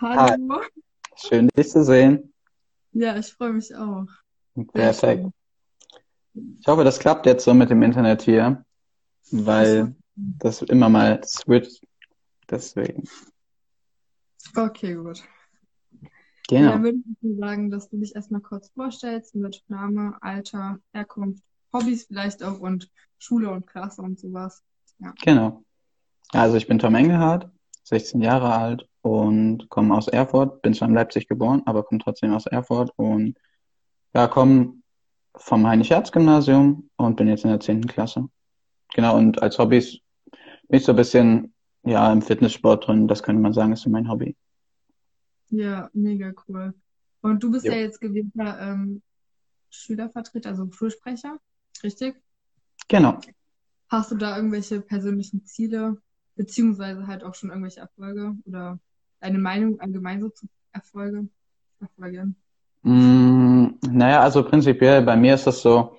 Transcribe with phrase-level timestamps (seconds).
[0.00, 0.62] Hallo.
[1.14, 2.32] Schön, dich zu sehen.
[2.92, 4.06] Ja, ich freue mich auch.
[4.72, 5.26] Perfekt.
[6.58, 8.64] Ich hoffe, das klappt jetzt so mit dem Internet hier,
[9.30, 11.86] weil das immer mal switcht.
[12.48, 13.04] Deswegen.
[14.56, 15.22] Okay, gut.
[16.48, 16.70] Genau.
[16.70, 21.44] Dann würde ich sagen, dass du dich erstmal kurz vorstellst mit Name, Alter, Herkunft,
[21.74, 24.64] Hobbys vielleicht auch und Schule und Klasse und sowas.
[24.98, 25.12] Ja.
[25.22, 25.62] Genau.
[26.30, 27.50] Also ich bin Tom Engelhardt,
[27.90, 32.32] 16 Jahre alt und komme aus Erfurt, bin zwar in Leipzig geboren, aber komme trotzdem
[32.32, 33.36] aus Erfurt und
[34.14, 34.74] ja, komme
[35.36, 37.86] vom Heinrich-Herz-Gymnasium und bin jetzt in der 10.
[37.86, 38.28] Klasse.
[38.94, 39.98] Genau, und als Hobbys
[40.68, 43.90] bin ich so ein bisschen ja, im Fitnesssport drin, das könnte man sagen, ist so
[43.90, 44.36] mein Hobby.
[45.48, 46.74] Ja, mega cool.
[47.22, 47.72] Und du bist Jo.
[47.72, 49.02] ja jetzt gewählter ähm,
[49.70, 51.38] Schülervertreter, also Schulsprecher,
[51.82, 52.22] richtig?
[52.88, 53.18] Genau.
[53.88, 56.00] Hast du da irgendwelche persönlichen Ziele,
[56.40, 58.78] beziehungsweise halt auch schon irgendwelche Erfolge oder
[59.20, 61.28] deine Meinung allgemein so zu Erfolge
[61.78, 62.34] verfolgen?
[62.82, 65.98] Mm, naja, also prinzipiell bei mir ist das so,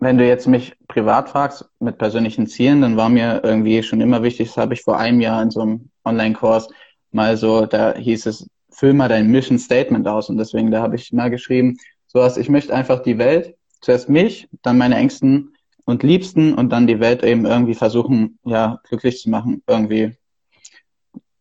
[0.00, 4.22] wenn du jetzt mich privat fragst mit persönlichen Zielen, dann war mir irgendwie schon immer
[4.22, 6.68] wichtig, das habe ich vor einem Jahr in so einem Online-Kurs
[7.12, 10.96] mal so, da hieß es, füll mal dein Mission Statement aus und deswegen, da habe
[10.96, 15.53] ich mal geschrieben, sowas, ich möchte einfach die Welt, zuerst mich, dann meine Ängsten
[15.84, 20.16] und Liebsten und dann die Welt eben irgendwie versuchen, ja, glücklich zu machen, irgendwie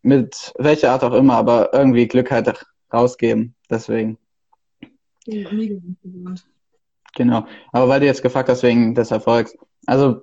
[0.02, 4.18] mit welcher Art auch immer, aber irgendwie Glück halt rausgeben, deswegen.
[7.16, 7.46] Genau.
[7.72, 9.56] Aber weil du jetzt gefragt hast wegen des Erfolgs.
[9.86, 10.22] Also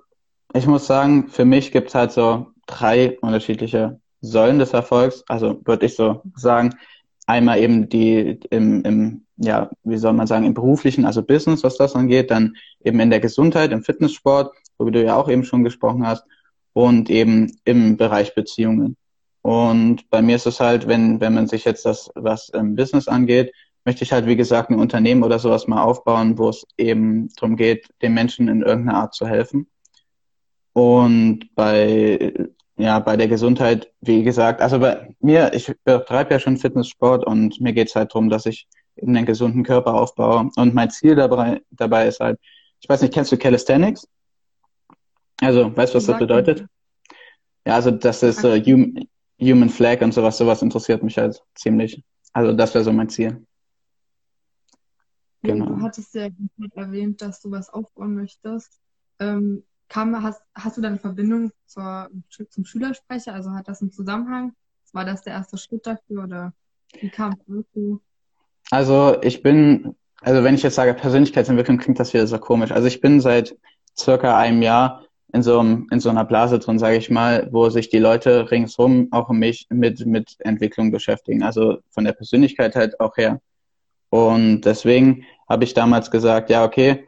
[0.53, 5.23] ich muss sagen, für mich gibt's halt so drei unterschiedliche Säulen des Erfolgs.
[5.27, 6.75] Also würde ich so sagen.
[7.27, 11.77] Einmal eben die im, im, ja, wie soll man sagen, im beruflichen, also Business, was
[11.77, 15.63] das angeht, dann eben in der Gesundheit, im Fitnesssport, wie du ja auch eben schon
[15.63, 16.25] gesprochen hast,
[16.73, 18.95] und eben im Bereich Beziehungen.
[19.41, 23.07] Und bei mir ist es halt, wenn, wenn man sich jetzt das, was im Business
[23.07, 23.51] angeht,
[23.83, 27.55] möchte ich halt, wie gesagt, ein Unternehmen oder sowas mal aufbauen, wo es eben darum
[27.55, 29.67] geht, den Menschen in irgendeiner Art zu helfen.
[30.73, 32.33] Und bei,
[32.77, 37.59] ja, bei der Gesundheit, wie gesagt, also bei mir, ich betreibe ja schon Fitnesssport und
[37.59, 40.49] mir geht's halt darum, dass ich eben einen gesunden Körper aufbaue.
[40.55, 42.39] Und mein Ziel dabei, dabei ist halt,
[42.79, 44.07] ich weiß nicht, kennst du Calisthenics?
[45.41, 46.65] Also, weißt du, was das bedeutet?
[47.65, 49.07] Ja, also das ist äh, Human,
[49.39, 52.03] Human Flag und sowas, sowas interessiert mich halt ziemlich.
[52.33, 53.45] Also das wäre so mein Ziel.
[55.43, 55.65] Genau.
[55.65, 56.29] Du hattest ja
[56.75, 58.79] erwähnt, dass du was aufbauen möchtest.
[59.19, 62.09] Ähm, kam, hast, hast du da eine Verbindung zur,
[62.49, 63.33] zum Schülersprecher?
[63.33, 64.53] Also hat das einen Zusammenhang?
[64.93, 66.53] War das der erste Schritt dafür oder
[66.99, 68.01] wie kam es dazu?
[68.71, 72.71] Also ich bin, also wenn ich jetzt sage Persönlichkeitsentwicklung, klingt das wieder so komisch.
[72.71, 73.55] Also ich bin seit
[73.97, 77.69] circa einem Jahr in so, einem, in so einer Blase drin, sage ich mal, wo
[77.69, 81.43] sich die Leute ringsum auch um mich mit, mit Entwicklung beschäftigen.
[81.43, 83.41] Also von der Persönlichkeit halt auch her.
[84.09, 87.07] Und deswegen habe ich damals gesagt, ja, okay,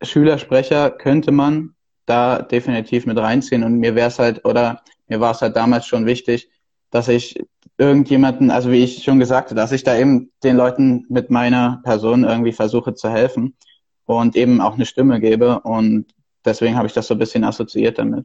[0.00, 1.74] Schülersprecher könnte man
[2.06, 3.64] da definitiv mit reinziehen.
[3.64, 6.48] Und mir wäre es halt, oder mir war es halt damals schon wichtig,
[6.94, 7.44] dass ich
[7.76, 11.80] irgendjemanden, also wie ich schon gesagt habe, dass ich da eben den Leuten mit meiner
[11.82, 13.56] Person irgendwie versuche zu helfen
[14.04, 15.58] und eben auch eine Stimme gebe.
[15.58, 18.24] Und deswegen habe ich das so ein bisschen assoziiert damit.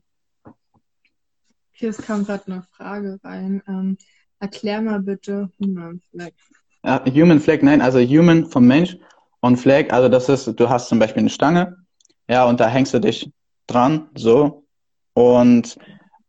[1.74, 3.63] Okay, es kam gerade eine Frage rein.
[3.68, 3.97] Ähm,
[4.40, 6.34] erklär mal bitte Human Flag.
[6.85, 9.00] Ja, Human Flag, nein, also Human vom Mensch
[9.40, 11.75] und Flag, also das ist, du hast zum Beispiel eine Stange,
[12.28, 13.31] ja, und da hängst du dich
[13.66, 14.63] dran, so,
[15.16, 15.75] und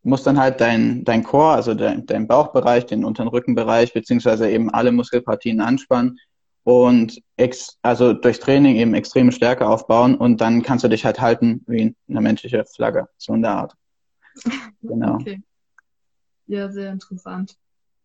[0.02, 4.70] musst dann halt dein, dein Core, also dein, dein Bauchbereich, den unteren Rückenbereich, beziehungsweise eben
[4.70, 6.18] alle Muskelpartien anspannen
[6.64, 11.20] und ex, also durch Training eben extreme Stärke aufbauen und dann kannst du dich halt
[11.20, 13.74] halten wie eine menschliche Flagge, so in der Art.
[14.82, 15.16] Genau.
[15.16, 15.42] Okay.
[16.46, 17.56] Ja, sehr interessant.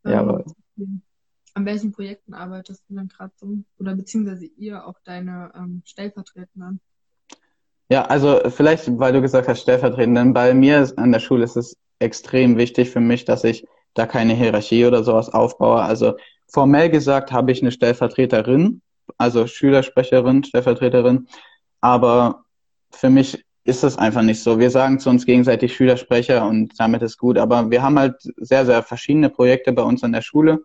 [0.03, 0.44] Jawohl.
[0.77, 1.01] Ähm,
[1.53, 3.57] an welchen Projekten arbeitest du denn gerade so?
[3.79, 6.81] Oder beziehungsweise ihr auch deine ähm, Stellvertretenden?
[7.89, 11.56] Ja, also vielleicht, weil du gesagt hast, stellvertretend, denn bei mir an der Schule ist
[11.56, 15.81] es extrem wichtig für mich, dass ich da keine Hierarchie oder sowas aufbaue.
[15.81, 16.15] Also
[16.47, 18.81] formell gesagt habe ich eine Stellvertreterin,
[19.18, 21.27] also Schülersprecherin, Stellvertreterin,
[21.81, 22.44] aber
[22.92, 24.59] für mich ist das einfach nicht so.
[24.59, 28.65] Wir sagen zu uns gegenseitig Schülersprecher und damit ist gut, aber wir haben halt sehr,
[28.65, 30.63] sehr verschiedene Projekte bei uns an der Schule,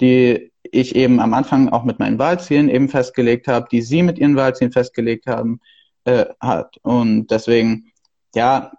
[0.00, 4.18] die ich eben am Anfang auch mit meinen Wahlzielen eben festgelegt habe, die Sie mit
[4.18, 5.60] Ihren Wahlzielen festgelegt haben
[6.04, 6.76] äh, hat.
[6.82, 7.92] Und deswegen,
[8.34, 8.72] ja,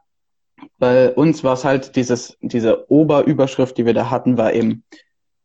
[0.78, 4.84] bei uns war es halt dieses, diese Oberüberschrift, die wir da hatten, war eben,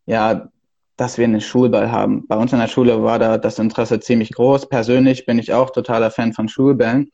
[0.07, 0.49] ja,
[0.97, 2.27] dass wir einen Schulball haben.
[2.27, 4.69] Bei uns in der Schule war da das Interesse ziemlich groß.
[4.69, 7.11] Persönlich bin ich auch totaler Fan von Schulbällen.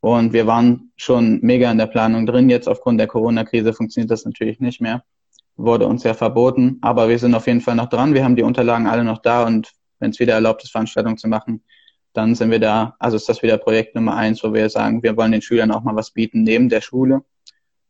[0.00, 2.48] Und wir waren schon mega in der Planung drin.
[2.48, 5.02] Jetzt aufgrund der Corona-Krise funktioniert das natürlich nicht mehr.
[5.56, 6.78] wurde uns ja verboten.
[6.82, 8.14] Aber wir sind auf jeden Fall noch dran.
[8.14, 11.28] Wir haben die Unterlagen alle noch da und wenn es wieder erlaubt ist, Veranstaltungen zu
[11.28, 11.62] machen,
[12.12, 15.16] dann sind wir da, also ist das wieder Projekt Nummer eins, wo wir sagen, wir
[15.16, 17.22] wollen den Schülern auch mal was bieten neben der Schule,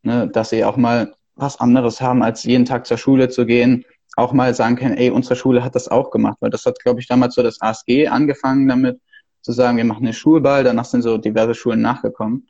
[0.07, 3.85] ne, dass sie auch mal was anderes haben, als jeden Tag zur Schule zu gehen,
[4.15, 6.99] auch mal sagen können, ey, unsere Schule hat das auch gemacht, weil das hat, glaube
[6.99, 8.99] ich, damals so das ASG angefangen damit,
[9.41, 12.47] zu sagen, wir machen einen Schulball, danach sind so diverse Schulen nachgekommen,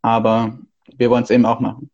[0.00, 0.58] aber
[0.96, 1.90] wir wollen es eben auch machen.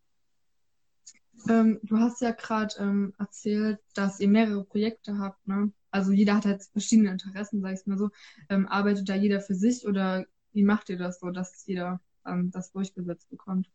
[1.49, 5.71] Ähm, du hast ja gerade ähm, erzählt, dass ihr mehrere Projekte habt, ne?
[5.91, 8.09] Also jeder hat halt verschiedene Interessen, sag ich mal so.
[8.49, 12.51] Ähm, arbeitet da jeder für sich oder wie macht ihr das so, dass jeder ähm,
[12.51, 13.69] das durchgesetzt bekommt?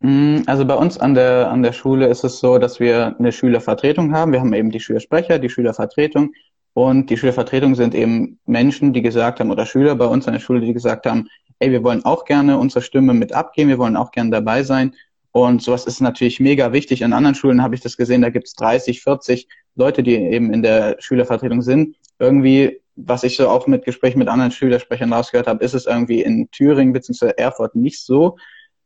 [0.00, 3.32] Mm, also bei uns an der, an der Schule ist es so, dass wir eine
[3.32, 4.32] Schülervertretung haben.
[4.32, 6.32] Wir haben eben die Schülersprecher, die Schülervertretung.
[6.74, 10.40] Und die Schülervertretung sind eben Menschen, die gesagt haben, oder Schüler bei uns an der
[10.40, 11.28] Schule, die gesagt haben,
[11.58, 14.94] ey, wir wollen auch gerne unsere Stimme mit abgeben, wir wollen auch gerne dabei sein.
[15.32, 17.04] Und sowas ist natürlich mega wichtig.
[17.04, 20.52] An anderen Schulen habe ich das gesehen, da gibt es 30, 40 Leute, die eben
[20.52, 21.96] in der Schülervertretung sind.
[22.20, 26.22] Irgendwie, was ich so auch mit Gesprächen mit anderen Schülersprechern rausgehört habe, ist es irgendwie
[26.22, 27.32] in Thüringen bzw.
[27.36, 28.36] Erfurt nicht so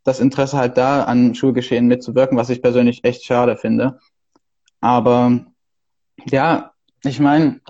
[0.05, 3.99] das Interesse halt da, an Schulgeschehen mitzuwirken, was ich persönlich echt schade finde.
[4.81, 5.41] Aber
[6.27, 6.73] ja,
[7.05, 7.61] ich meine,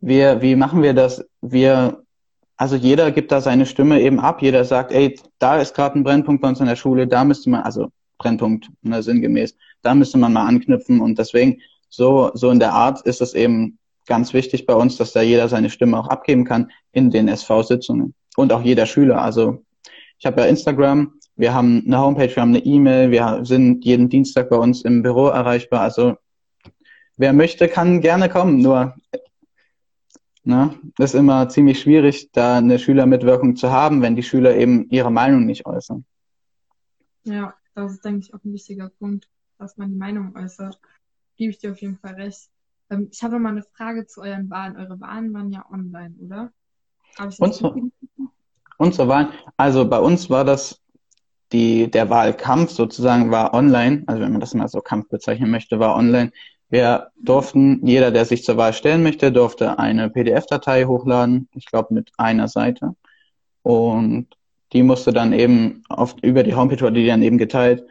[0.00, 1.24] wir, wie machen wir das?
[1.40, 2.02] Wir,
[2.56, 4.42] also jeder gibt da seine Stimme eben ab.
[4.42, 7.50] Jeder sagt, ey, da ist gerade ein Brennpunkt bei uns in der Schule, da müsste
[7.50, 11.00] man, also Brennpunkt, ne, sinngemäß, da müsste man mal anknüpfen.
[11.00, 15.12] Und deswegen, so, so in der Art ist es eben ganz wichtig bei uns, dass
[15.12, 18.14] da jeder seine Stimme auch abgeben kann in den SV-Sitzungen.
[18.36, 19.20] Und auch jeder Schüler.
[19.20, 19.64] Also
[20.18, 24.08] ich habe ja Instagram, wir haben eine Homepage, wir haben eine E-Mail, wir sind jeden
[24.08, 25.80] Dienstag bei uns im Büro erreichbar.
[25.82, 26.16] Also
[27.16, 28.62] wer möchte, kann gerne kommen.
[28.62, 28.94] Nur
[30.44, 35.10] ne, ist immer ziemlich schwierig, da eine Schülermitwirkung zu haben, wenn die Schüler eben ihre
[35.10, 36.06] Meinung nicht äußern.
[37.24, 39.28] Ja, das ist, denke ich, auch ein wichtiger Punkt,
[39.58, 40.80] dass man die Meinung äußert.
[41.36, 42.48] Gebe ich dir auf jeden Fall recht.
[42.88, 44.76] Ähm, ich habe mal eine Frage zu euren Wahlen.
[44.76, 46.52] Eure Wahlen waren ja online, oder?
[47.38, 47.74] Unsere,
[48.78, 50.82] unsere Wahlen, also bei uns war das
[51.52, 55.78] die, der Wahlkampf sozusagen war online, also wenn man das mal so Kampf bezeichnen möchte,
[55.78, 56.32] war online.
[56.68, 61.94] Wir durften, jeder, der sich zur Wahl stellen möchte, durfte eine PDF-Datei hochladen, ich glaube
[61.94, 62.96] mit einer Seite.
[63.62, 64.28] Und
[64.72, 67.84] die musste dann eben oft über die Homepage wurde die dann eben geteilt.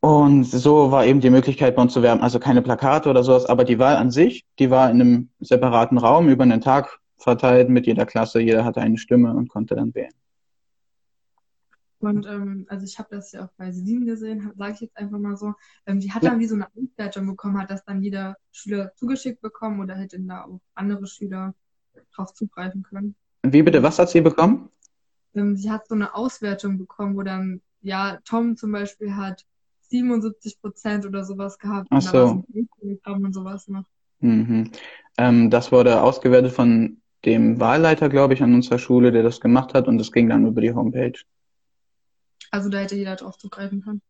[0.00, 3.46] Und so war eben die Möglichkeit bei uns zu werben, also keine Plakate oder sowas,
[3.46, 7.68] aber die Wahl an sich, die war in einem separaten Raum über einen Tag verteilt
[7.68, 10.12] mit jeder Klasse, jeder hatte eine Stimme und konnte dann wählen.
[12.00, 15.18] Und ähm, also ich habe das ja auch bei Sieben gesehen, sage ich jetzt einfach
[15.18, 15.54] mal so.
[15.86, 19.42] Ähm, die hat dann wie so eine Auswertung bekommen, hat das dann jeder Schüler zugeschickt
[19.42, 21.54] bekommen oder hätten da auch andere Schüler
[22.14, 23.14] drauf zugreifen können.
[23.42, 24.70] Wie bitte, was hat sie bekommen?
[25.34, 29.44] Ähm, sie hat so eine Auswertung bekommen, wo dann, ja, Tom zum Beispiel hat
[29.90, 31.88] 77 Prozent oder sowas gehabt.
[31.90, 32.44] Ach so.
[33.04, 33.84] Und sowas noch.
[34.20, 34.70] Mhm.
[35.18, 39.74] Ähm, das wurde ausgewertet von dem Wahlleiter, glaube ich, an unserer Schule, der das gemacht
[39.74, 41.18] hat und das ging dann über die Homepage.
[42.50, 44.02] Also da hätte jeder drauf zugreifen können.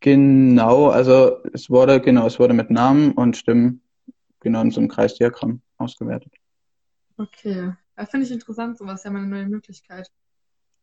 [0.00, 3.82] Genau, also es wurde, genau, es wurde mit Namen und Stimmen
[4.40, 6.32] genau in so einem Kreisdiagramm ausgewertet.
[7.16, 7.74] Okay.
[7.98, 10.10] Ja, finde ich interessant, sowas ist ja mal eine neue Möglichkeit.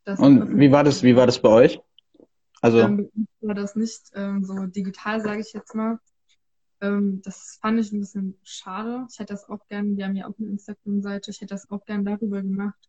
[0.06, 1.80] und wie war das, wie war das bei euch?
[2.60, 5.98] Also ähm, war das nicht ähm, so digital, sage ich jetzt mal.
[6.80, 9.06] Ähm, das fand ich ein bisschen schade.
[9.10, 11.84] Ich hätte das auch gern, wir haben ja auch eine Instagram-Seite, ich hätte das auch
[11.84, 12.88] gern darüber gemacht.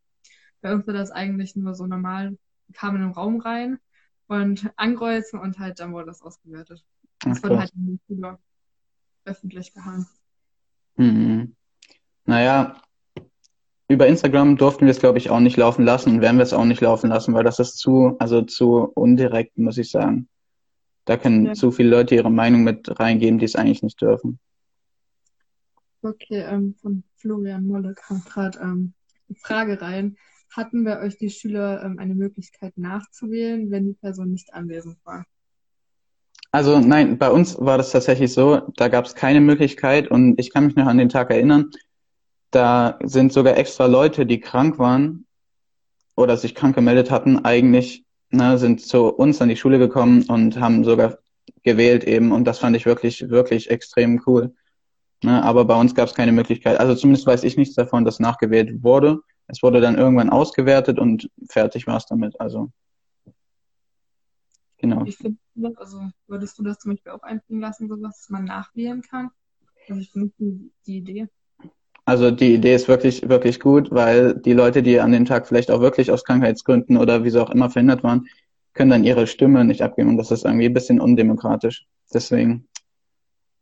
[0.61, 2.37] Bei uns war das eigentlich nur so normal
[2.73, 3.79] kam in den Raum rein
[4.27, 6.85] und ankreuzen und halt dann wurde das ausgewertet.
[7.19, 7.73] Das wurde halt
[8.07, 8.39] über
[9.25, 10.07] öffentlich gehalten.
[10.95, 11.55] Mhm.
[12.25, 12.81] Naja,
[13.87, 16.53] über Instagram durften wir es, glaube ich, auch nicht laufen lassen und werden wir es
[16.53, 20.29] auch nicht laufen lassen, weil das ist zu, also zu undirekt, muss ich sagen.
[21.05, 21.53] Da können ja.
[21.53, 24.39] zu viele Leute ihre Meinung mit reingeben, die es eigentlich nicht dürfen.
[26.03, 28.93] Okay, ähm, von Florian Molle kam gerade ähm,
[29.27, 30.17] eine Frage rein
[30.55, 35.25] hatten bei euch die Schüler ähm, eine Möglichkeit nachzuwählen, wenn die Person nicht anwesend war?
[36.51, 40.51] Also nein, bei uns war das tatsächlich so, da gab es keine Möglichkeit und ich
[40.51, 41.69] kann mich noch an den Tag erinnern,
[42.49, 45.25] da sind sogar extra Leute, die krank waren
[46.15, 50.59] oder sich krank gemeldet hatten, eigentlich ne, sind zu uns an die Schule gekommen und
[50.59, 51.19] haben sogar
[51.63, 54.55] gewählt eben und das fand ich wirklich, wirklich extrem cool.
[55.23, 56.79] Ne, aber bei uns gab es keine Möglichkeit.
[56.79, 59.19] Also zumindest weiß ich nichts davon, dass nachgewählt wurde.
[59.49, 62.39] Es wurde dann irgendwann ausgewertet und fertig war es damit.
[62.39, 62.71] Also
[64.77, 65.03] genau.
[65.05, 65.39] Ich finde,
[65.75, 69.31] also würdest du das zum Beispiel auch einbringen lassen, sowas, dass man nachwählen kann?
[69.89, 71.27] Also ich finde die, die Idee.
[72.05, 75.71] Also die Idee ist wirklich, wirklich gut, weil die Leute, die an dem Tag vielleicht
[75.71, 78.27] auch wirklich aus Krankheitsgründen oder wie sie auch immer verhindert waren,
[78.73, 81.87] können dann ihre Stimme nicht abgeben und das ist irgendwie ein bisschen undemokratisch.
[82.13, 82.67] Deswegen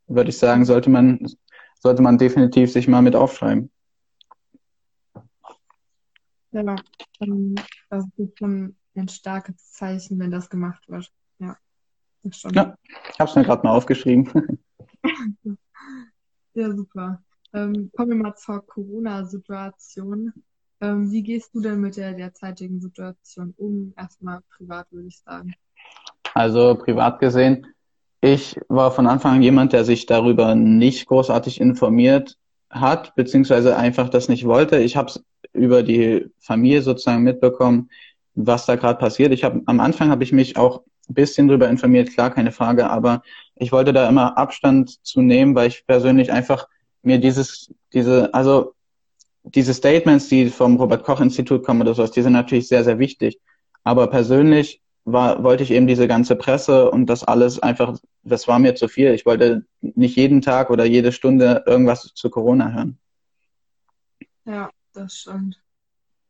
[0.08, 1.26] würde ich sagen, sollte man,
[1.80, 3.70] sollte man definitiv sich mal mit aufschreiben.
[6.58, 6.76] Ja,
[7.90, 11.12] das ist schon ein starkes Zeichen, wenn das gemacht wird.
[11.38, 11.56] Ja,
[12.24, 12.52] das schon.
[12.54, 12.76] Ja,
[13.12, 14.60] ich habe es mir gerade mal aufgeschrieben.
[16.56, 17.22] ja, super.
[17.54, 20.34] Ähm, kommen wir mal zur Corona-Situation.
[20.82, 23.94] Ähm, wie gehst du denn mit der derzeitigen Situation um?
[23.96, 25.54] Erstmal privat, würde ich sagen.
[26.34, 27.68] Also privat gesehen,
[28.22, 32.36] ich war von Anfang an jemand, der sich darüber nicht großartig informiert
[32.72, 34.80] hat, beziehungsweise einfach das nicht wollte.
[34.80, 35.24] Ich habe es
[35.54, 37.90] über die Familie sozusagen mitbekommen,
[38.36, 39.34] was da gerade passiert.
[39.34, 42.90] Ich habe am Anfang habe ich mich auch ein bisschen darüber informiert, klar, keine Frage,
[42.90, 43.24] aber
[43.56, 46.68] ich wollte da immer Abstand zu nehmen, weil ich persönlich einfach
[47.02, 48.74] mir dieses, diese, also
[49.44, 53.00] diese Statements, die vom Robert Koch Institut kommen oder sowas, die sind natürlich sehr, sehr
[53.00, 53.40] wichtig.
[53.84, 58.60] Aber persönlich war, wollte ich eben diese ganze Presse und das alles einfach, das war
[58.60, 59.14] mir zu viel.
[59.14, 62.98] Ich wollte nicht jeden Tag oder jede Stunde irgendwas zu Corona hören.
[64.44, 65.60] Ja, das stimmt.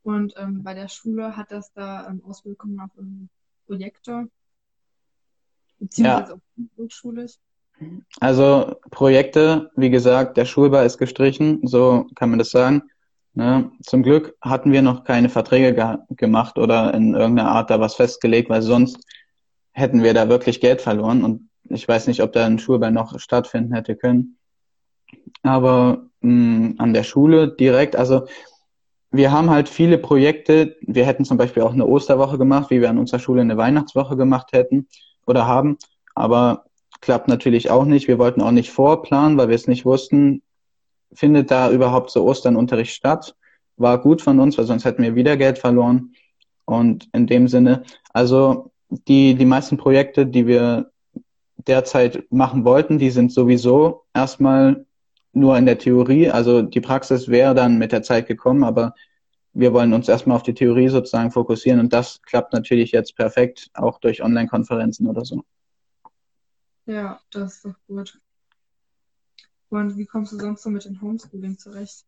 [0.04, 3.30] Und ähm, bei der Schule hat das da ähm, Auswirkungen auf ähm,
[3.66, 4.30] Projekte?
[5.80, 6.36] Beziehungsweise ja.
[6.36, 6.42] auf
[6.78, 7.34] hochschulisch?
[8.20, 12.84] Also Projekte, wie gesagt, der Schulbau ist gestrichen, so kann man das sagen.
[13.34, 13.72] Ne?
[13.84, 17.96] Zum Glück hatten wir noch keine Verträge ge gemacht oder in irgendeiner Art da was
[17.96, 18.98] festgelegt, weil sonst
[19.74, 23.20] hätten wir da wirklich Geld verloren und ich weiß nicht, ob da ein Schulball noch
[23.20, 24.38] stattfinden hätte können.
[25.44, 28.26] Aber mh, mm, an der Schule direkt, also
[29.18, 30.78] wir haben halt viele Projekte.
[30.82, 34.16] Wir hätten zum Beispiel auch eine Osterwoche gemacht, wie wir an unserer Schule eine Weihnachtswoche
[34.16, 34.88] gemacht hätten
[35.26, 35.78] oder haben.
[36.16, 36.66] Aber
[37.02, 38.08] klappt natürlich auch nicht.
[38.08, 40.42] Wir wollten auch nicht vorplanen, weil wir es nicht wussten,
[41.14, 43.36] findet da überhaupt so Osternunterricht statt?
[43.78, 46.14] War gut von uns, weil sonst hätten wir wieder Geld verloren.
[46.66, 47.84] Und in dem Sinne,
[48.14, 50.92] also die, die meisten Projekte, die wir
[51.56, 54.87] derzeit machen wollten, die sind sowieso erstmal
[55.38, 56.29] nur in der Theorie.
[56.29, 58.94] Also die Praxis wäre dann mit der Zeit gekommen, aber
[59.53, 63.70] wir wollen uns erstmal auf die Theorie sozusagen fokussieren und das klappt natürlich jetzt perfekt,
[63.74, 65.44] auch durch Online-Konferenzen oder so.
[66.86, 68.20] Ja, das ist doch gut.
[69.70, 72.06] Und wie kommst du sonst so mit dem Homeschooling zurecht?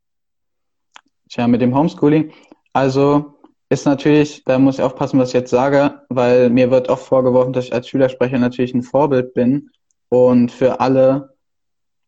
[1.29, 2.31] Tja, mit dem Homeschooling,
[2.74, 7.05] also ist natürlich, da muss ich aufpassen, was ich jetzt sage, weil mir wird oft
[7.05, 9.69] vorgeworfen, dass ich als Schülersprecher natürlich ein Vorbild bin
[10.09, 11.36] und für alle,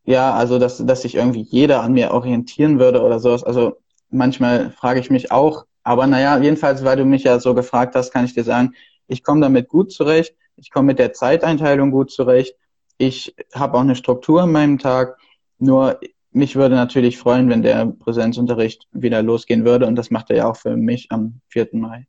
[0.03, 3.43] ja, also dass, dass sich irgendwie jeder an mir orientieren würde oder sowas.
[3.43, 3.77] Also
[4.10, 8.12] manchmal frage ich mich auch, aber naja, jedenfalls, weil du mich ja so gefragt hast,
[8.12, 8.74] kann ich dir sagen,
[9.08, 12.55] ich komme damit gut zurecht, ich komme mit der Zeiteinteilung gut zurecht,
[12.98, 15.17] ich habe auch eine Struktur in meinem Tag
[15.58, 16.00] nur
[16.31, 20.50] mich würde natürlich freuen, wenn der Präsenzunterricht wieder losgehen würde und das macht er ja
[20.50, 21.70] auch für mich am 4.
[21.74, 22.08] Mai.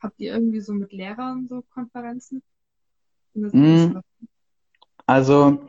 [0.00, 2.42] Habt ihr irgendwie so mit Lehrern so Konferenzen?
[3.34, 3.98] Mm,
[5.06, 5.65] also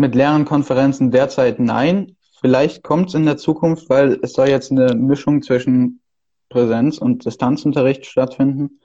[0.00, 2.16] mit Lehrern Konferenzen derzeit nein.
[2.40, 6.00] Vielleicht kommt es in der Zukunft, weil es soll jetzt eine Mischung zwischen
[6.48, 8.80] Präsenz- und Distanzunterricht stattfinden.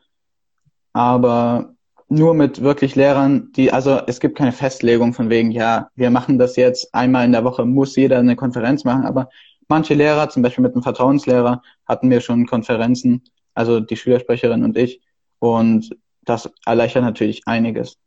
[0.91, 1.74] Aber
[2.10, 6.38] nur mit wirklich Lehrern, die, also es gibt keine Festlegung von wegen, ja, wir machen
[6.38, 9.29] das jetzt einmal in der Woche, muss jeder eine Konferenz machen, aber
[9.67, 13.24] manche Lehrer, zum Beispiel mit einem Vertrauenslehrer, hatten wir schon Konferenzen,
[13.55, 15.01] also die Schülersprecherin und ich,
[15.39, 17.98] und das erleichtert natürlich einiges.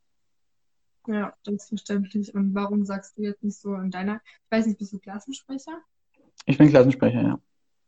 [1.08, 2.34] Ja, das ist verständlich.
[2.34, 5.78] Und warum sagst du jetzt nicht so in deiner, ich weiß nicht, bist du Klassensprecher?
[6.44, 7.40] Ich bin Klassensprecher, ja.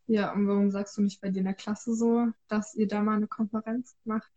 [0.07, 3.01] Ja, und warum sagst du nicht bei dir in der Klasse so, dass ihr da
[3.01, 4.31] mal eine Konferenz macht?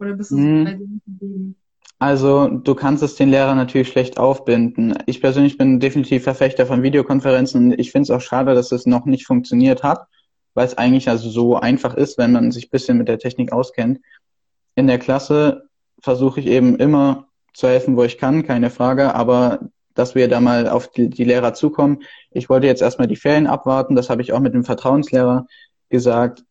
[0.00, 0.64] Oder bist du hm.
[0.64, 1.56] bei dem
[1.98, 4.94] Also, du kannst es den Lehrern natürlich schlecht aufbinden.
[5.04, 7.78] Ich persönlich bin definitiv Verfechter von Videokonferenzen.
[7.78, 10.08] Ich finde es auch schade, dass es noch nicht funktioniert hat,
[10.54, 13.52] weil es eigentlich also so einfach ist, wenn man sich ein bisschen mit der Technik
[13.52, 14.00] auskennt.
[14.74, 15.68] In der Klasse
[16.00, 19.60] versuche ich eben immer zu helfen, wo ich kann, keine Frage, aber
[19.94, 22.02] dass wir da mal auf die, die Lehrer zukommen.
[22.32, 25.46] Ich wollte jetzt erstmal die Ferien abwarten, das habe ich auch mit dem Vertrauenslehrer
[25.88, 26.44] gesagt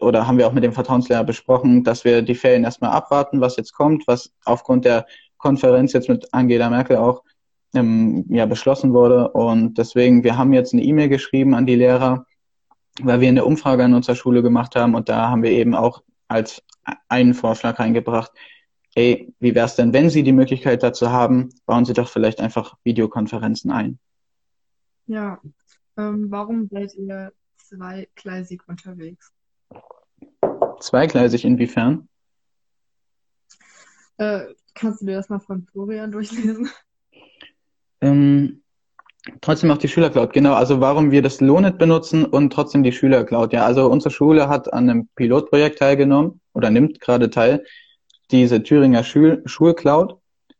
[0.00, 3.56] oder haben wir auch mit dem Vertrauenslehrer besprochen, dass wir die Ferien erstmal abwarten, was
[3.56, 5.06] jetzt kommt, was aufgrund der
[5.38, 7.22] Konferenz jetzt mit Angela Merkel auch
[7.74, 9.30] ähm, ja, beschlossen wurde.
[9.30, 12.26] Und deswegen, wir haben jetzt eine E-Mail geschrieben an die Lehrer,
[13.02, 16.02] weil wir eine Umfrage an unserer Schule gemacht haben und da haben wir eben auch
[16.28, 16.62] als
[17.08, 18.32] einen Vorschlag reingebracht,
[18.94, 22.40] ey, wie wäre es denn, wenn Sie die Möglichkeit dazu haben, bauen Sie doch vielleicht
[22.40, 23.98] einfach Videokonferenzen ein.
[25.06, 25.40] Ja,
[25.96, 29.32] ähm, warum seid ihr zweigleisig unterwegs?
[30.80, 32.08] Zweigleisig inwiefern?
[34.18, 36.68] Äh, kannst du dir das mal von Florian durchlesen?
[38.02, 38.62] Ähm,
[39.40, 40.54] trotzdem auch die Schülercloud, genau.
[40.54, 43.52] Also warum wir das Lonet benutzen und trotzdem die Schülercloud.
[43.52, 47.64] Ja, also unsere Schule hat an einem Pilotprojekt teilgenommen oder nimmt gerade teil,
[48.32, 50.16] diese Thüringer Schul Schulcloud.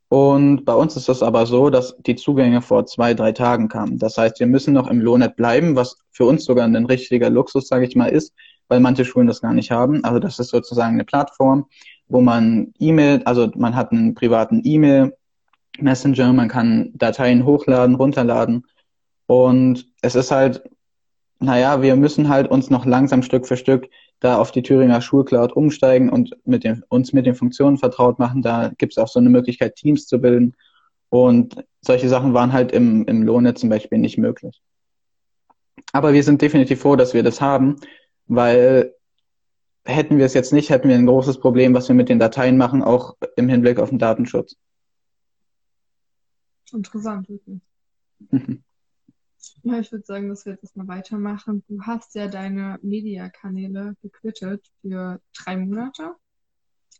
[0.08, 3.98] Und bei uns ist es aber so, dass die Zugänge vor zwei, drei Tagen kamen.
[3.98, 7.68] Das heißt, wir müssen noch im Lonet bleiben, was für uns sogar ein richtiger Luxus,
[7.68, 8.34] sage ich mal, ist,
[8.66, 10.02] weil manche Schulen das gar nicht haben.
[10.04, 11.66] Also das ist sozusagen eine Plattform,
[12.08, 15.14] wo man E-Mail, also man hat einen privaten E-Mail,
[15.78, 18.66] Messenger, man kann Dateien hochladen, runterladen.
[19.26, 20.62] Und es ist halt,
[21.38, 23.88] naja, wir müssen halt uns noch langsam Stück für Stück
[24.20, 28.42] da auf die Thüringer Schulcloud umsteigen und mit den, uns mit den Funktionen vertraut machen.
[28.42, 30.54] Da gibt es auch so eine Möglichkeit, Teams zu bilden.
[31.08, 34.62] Und solche Sachen waren halt im, im Lohne zum Beispiel nicht möglich.
[35.92, 37.76] Aber wir sind definitiv froh, dass wir das haben,
[38.26, 38.94] weil
[39.84, 42.58] hätten wir es jetzt nicht, hätten wir ein großes Problem, was wir mit den Dateien
[42.58, 44.56] machen, auch im Hinblick auf den Datenschutz.
[46.72, 47.60] Interessant, wirklich.
[49.62, 51.62] Ja, ich würde sagen, dass wir jetzt erstmal weitermachen.
[51.68, 56.14] Du hast ja deine Mediakanäle gequittet für drei Monate.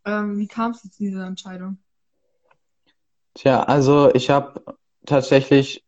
[0.05, 1.79] Ähm, wie kamst du zu dieser Entscheidung?
[3.33, 4.63] Tja, also ich habe
[5.05, 5.83] tatsächlich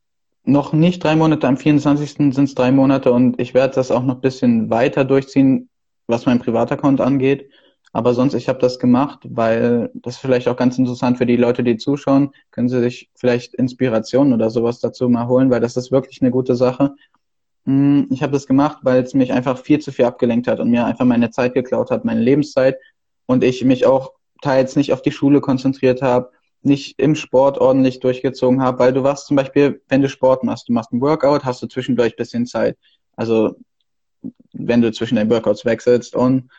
[0.45, 2.33] noch nicht drei Monate, am 24.
[2.33, 5.69] sind es drei Monate und ich werde das auch noch ein bisschen weiter durchziehen,
[6.07, 7.49] was mein Privataccount angeht.
[7.95, 11.37] Aber sonst, ich habe das gemacht, weil das ist vielleicht auch ganz interessant für die
[11.37, 12.31] Leute, die zuschauen.
[12.49, 16.31] Können sie sich vielleicht Inspirationen oder sowas dazu mal holen, weil das ist wirklich eine
[16.31, 16.95] gute Sache.
[17.65, 20.71] Hm, ich habe das gemacht, weil es mich einfach viel zu viel abgelenkt hat und
[20.71, 22.77] mir einfach meine Zeit geklaut hat, meine Lebenszeit.
[23.27, 26.31] Und ich mich auch teils nicht auf die Schule konzentriert habe,
[26.63, 30.67] nicht im Sport ordentlich durchgezogen habe, weil du warst zum Beispiel, wenn du Sport machst,
[30.67, 32.75] du machst ein Workout, hast du zwischendurch bisschen Zeit.
[33.15, 33.55] Also
[34.51, 36.49] wenn du zwischen den Workouts wechselst und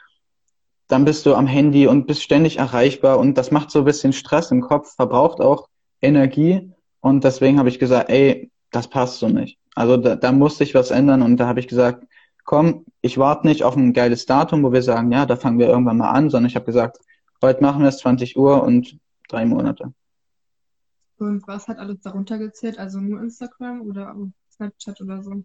[0.88, 4.12] dann bist du am Handy und bist ständig erreichbar und das macht so ein bisschen
[4.12, 5.68] Stress im Kopf, verbraucht auch
[6.02, 9.58] Energie und deswegen habe ich gesagt, ey, das passt so nicht.
[9.74, 12.06] Also da, da musste ich was ändern und da habe ich gesagt,
[12.44, 15.68] komm, ich warte nicht auf ein geiles Datum, wo wir sagen, ja, da fangen wir
[15.68, 16.98] irgendwann mal an, sondern ich habe gesagt,
[17.42, 18.98] heute machen wir es 20 Uhr und
[19.28, 19.92] drei Monate.
[21.18, 22.78] Und was hat alles darunter gezählt?
[22.78, 24.14] Also nur Instagram oder
[24.50, 25.44] Snapchat oder so?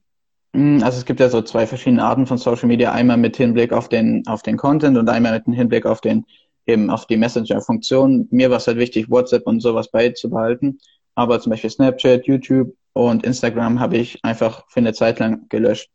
[0.53, 2.91] Mm, also es gibt ja so zwei verschiedene Arten von Social Media.
[2.91, 6.25] Einmal mit Hinblick auf den, auf den Content und einmal mit Hinblick auf den,
[6.65, 8.27] eben auf die Messenger-Funktion.
[8.31, 10.79] Mir war es halt wichtig, WhatsApp und sowas beizubehalten.
[11.15, 15.89] Aber zum Beispiel Snapchat, YouTube und Instagram habe ich einfach für eine Zeit lang gelöscht.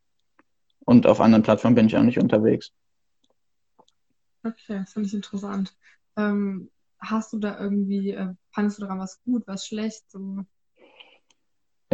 [0.84, 2.70] Und auf anderen Plattformen bin ich auch nicht unterwegs.
[4.44, 5.74] Okay, das finde ich interessant.
[6.16, 10.10] Ähm, hast du da irgendwie, äh, fandest du daran was gut, was schlecht?
[10.10, 10.44] So?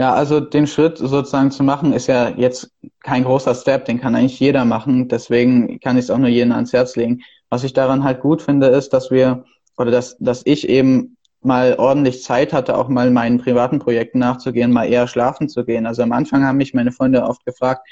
[0.01, 4.15] Ja, also den Schritt sozusagen zu machen, ist ja jetzt kein großer Step, den kann
[4.15, 5.09] eigentlich jeder machen.
[5.09, 7.21] Deswegen kann ich es auch nur jedem ans Herz legen.
[7.51, 9.45] Was ich daran halt gut finde, ist, dass wir
[9.77, 14.73] oder dass, dass ich eben mal ordentlich Zeit hatte, auch mal meinen privaten Projekten nachzugehen,
[14.73, 15.85] mal eher schlafen zu gehen.
[15.85, 17.87] Also am Anfang haben mich meine Freunde oft gefragt,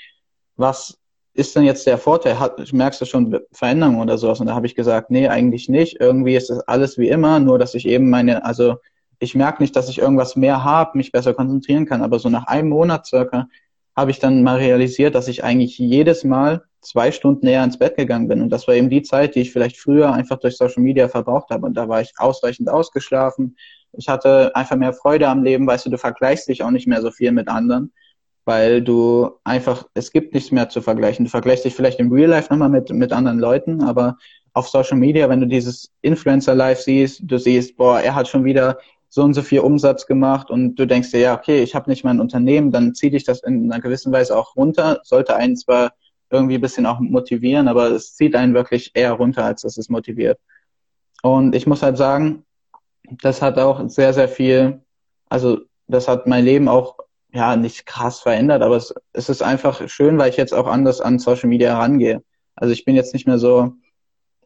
[0.57, 0.97] was
[1.35, 2.40] ist denn jetzt der Vorteil?
[2.40, 4.40] Hat, merkst du schon Veränderungen oder sowas?
[4.40, 6.01] Und da habe ich gesagt, nee, eigentlich nicht.
[6.01, 8.77] Irgendwie ist das alles wie immer, nur dass ich eben meine, also
[9.19, 12.47] ich merke nicht, dass ich irgendwas mehr habe, mich besser konzentrieren kann, aber so nach
[12.47, 13.49] einem Monat circa
[13.97, 17.97] habe ich dann mal realisiert, dass ich eigentlich jedes Mal zwei Stunden näher ins Bett
[17.97, 18.41] gegangen bin.
[18.41, 21.51] Und das war eben die Zeit, die ich vielleicht früher einfach durch Social Media verbraucht
[21.51, 21.67] habe.
[21.67, 23.57] Und da war ich ausreichend ausgeschlafen.
[23.93, 25.67] Ich hatte einfach mehr Freude am Leben.
[25.67, 27.93] Weißt du, du vergleichst dich auch nicht mehr so viel mit anderen,
[28.45, 31.25] weil du einfach, es gibt nichts mehr zu vergleichen.
[31.25, 34.17] Du vergleichst dich vielleicht im Real Life nochmal mit, mit anderen Leuten, aber
[34.53, 38.79] auf Social Media, wenn du dieses Influencer-Life siehst, du siehst, boah, er hat schon wieder
[39.09, 42.05] so und so viel Umsatz gemacht und du denkst dir, ja, okay, ich habe nicht
[42.05, 45.01] mein Unternehmen, dann zieht dich das in einer gewissen Weise auch runter.
[45.03, 45.92] Sollte einen zwar
[46.31, 49.88] irgendwie ein bisschen auch motivieren, aber es zieht einen wirklich eher runter, als dass es
[49.88, 50.38] motiviert.
[51.23, 52.44] Und ich muss halt sagen,
[53.23, 54.83] das hat auch sehr, sehr viel,
[55.31, 56.99] also das hat mein Leben auch
[57.33, 61.01] ja nicht krass verändert, aber es, es ist einfach schön, weil ich jetzt auch anders
[61.01, 62.23] an Social Media herangehe.
[62.55, 63.73] Also ich bin jetzt nicht mehr so,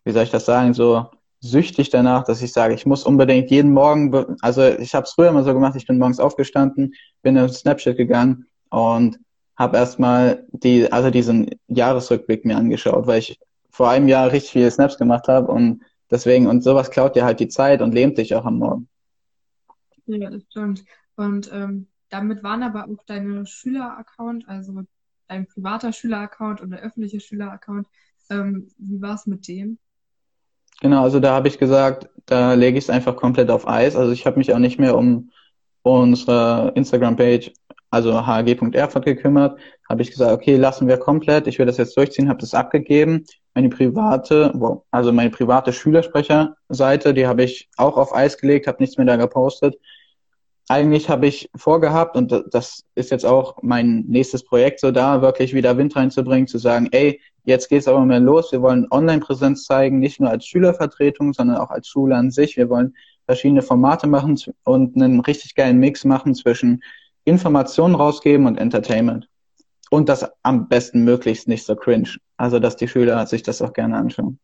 [0.04, 1.06] wie soll ich das sagen, so
[1.42, 5.28] süchtig danach, dass ich sage, ich muss unbedingt jeden Morgen, also ich habe es früher
[5.28, 9.18] immer so gemacht, ich bin morgens aufgestanden, bin in Snapchat gegangen und
[9.56, 13.38] habe erstmal die, also diesen Jahresrückblick mir angeschaut, weil ich
[13.70, 17.40] vor einem Jahr richtig viele Snaps gemacht habe und deswegen, und sowas klaut dir halt
[17.40, 18.88] die Zeit und lähmt dich auch am Morgen.
[20.06, 20.84] Ja, das stimmt.
[21.16, 24.82] Und ähm, damit waren aber auch deine Schüleraccount, also
[25.26, 27.88] dein privater Schüleraccount oder öffentlicher Schüleraccount,
[28.30, 29.78] ähm, wie war es mit dem?
[30.82, 33.94] Genau, also da habe ich gesagt, da lege ich es einfach komplett auf Eis.
[33.94, 35.30] Also ich habe mich auch nicht mehr um
[35.82, 37.52] unsere Instagram-Page,
[37.90, 39.60] also hg.erfurt gekümmert.
[39.88, 41.46] Habe ich gesagt, okay, lassen wir komplett.
[41.46, 43.24] Ich will das jetzt durchziehen, habe das abgegeben.
[43.54, 48.82] Meine private, wow, also meine private Schülersprecherseite, die habe ich auch auf Eis gelegt, habe
[48.82, 49.76] nichts mehr da gepostet.
[50.68, 55.54] Eigentlich habe ich vorgehabt, und das ist jetzt auch mein nächstes Projekt, so da wirklich
[55.54, 58.52] wieder Wind reinzubringen, zu sagen, ey, Jetzt geht es aber mehr los.
[58.52, 62.56] Wir wollen Online-Präsenz zeigen, nicht nur als Schülervertretung, sondern auch als Schule an sich.
[62.56, 62.94] Wir wollen
[63.26, 66.82] verschiedene Formate machen und einen richtig geilen Mix machen zwischen
[67.24, 69.28] Informationen rausgeben und Entertainment.
[69.90, 72.16] Und das am besten möglichst nicht so cringe.
[72.36, 74.38] Also, dass die Schüler sich das auch gerne anschauen.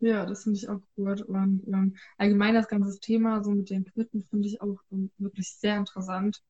[0.00, 1.22] Ja, das finde ich auch gut.
[1.22, 5.54] Und ähm, allgemein das ganze Thema so mit den Quitten finde ich auch ähm, wirklich
[5.54, 6.42] sehr interessant.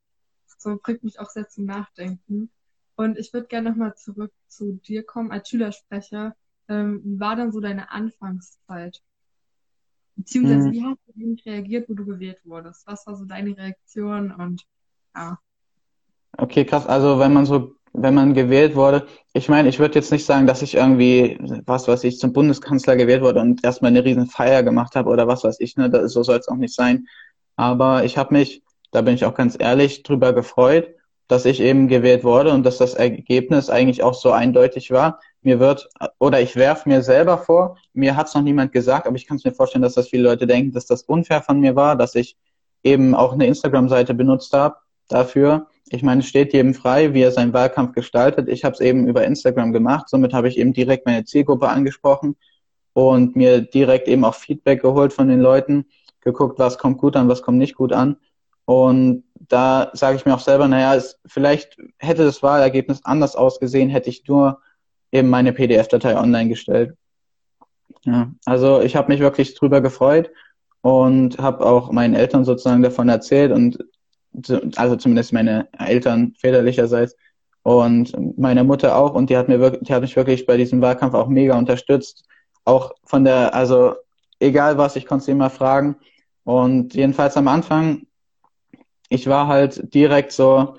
[0.58, 2.50] So bringt mich auch sehr zum Nachdenken.
[2.96, 6.34] Und ich würde gerne nochmal zurück zu dir kommen als Schülersprecher.
[6.68, 9.02] Ähm, wie war dann so deine Anfangszeit?
[10.16, 10.72] Beziehungsweise, hm.
[10.72, 12.86] wie hast du reagiert, wo du gewählt wurdest?
[12.86, 14.64] Was war so deine Reaktion und
[15.14, 15.38] ja.
[16.36, 16.86] Okay, krass.
[16.86, 20.46] Also wenn man so, wenn man gewählt wurde, ich meine, ich würde jetzt nicht sagen,
[20.46, 24.62] dass ich irgendwie, was weiß ich, zum Bundeskanzler gewählt wurde und erstmal eine riesen Feier
[24.62, 25.90] gemacht habe oder was weiß ich, ne?
[25.90, 27.06] Das, so soll es auch nicht sein.
[27.56, 30.93] Aber ich habe mich, da bin ich auch ganz ehrlich, drüber gefreut,
[31.28, 35.20] dass ich eben gewählt wurde und dass das Ergebnis eigentlich auch so eindeutig war.
[35.42, 39.16] Mir wird, oder ich werf mir selber vor, mir hat es noch niemand gesagt, aber
[39.16, 41.76] ich kann es mir vorstellen, dass das viele Leute denken, dass das unfair von mir
[41.76, 42.36] war, dass ich
[42.82, 44.76] eben auch eine Instagram-Seite benutzt habe
[45.08, 45.66] dafür.
[45.88, 48.48] Ich meine, es steht jedem frei, wie er seinen Wahlkampf gestaltet.
[48.48, 50.08] Ich habe es eben über Instagram gemacht.
[50.08, 52.36] Somit habe ich eben direkt meine Zielgruppe angesprochen
[52.92, 55.86] und mir direkt eben auch Feedback geholt von den Leuten,
[56.20, 58.16] geguckt, was kommt gut an, was kommt nicht gut an.
[58.66, 63.90] Und da sage ich mir auch selber, naja, es, vielleicht hätte das Wahlergebnis anders ausgesehen,
[63.90, 64.60] hätte ich nur
[65.12, 66.96] eben meine PDF-Datei online gestellt.
[68.04, 70.30] Ja, also ich habe mich wirklich drüber gefreut
[70.82, 73.78] und habe auch meinen Eltern sozusagen davon erzählt und
[74.76, 77.16] also zumindest meine Eltern väterlicherseits
[77.62, 80.82] und meine Mutter auch und die hat mir wirklich, die hat mich wirklich bei diesem
[80.82, 82.26] Wahlkampf auch mega unterstützt.
[82.66, 83.94] Auch von der, also
[84.40, 85.96] egal was, ich konnte sie immer fragen.
[86.44, 88.06] Und jedenfalls am Anfang,
[89.14, 90.76] ich war halt direkt so,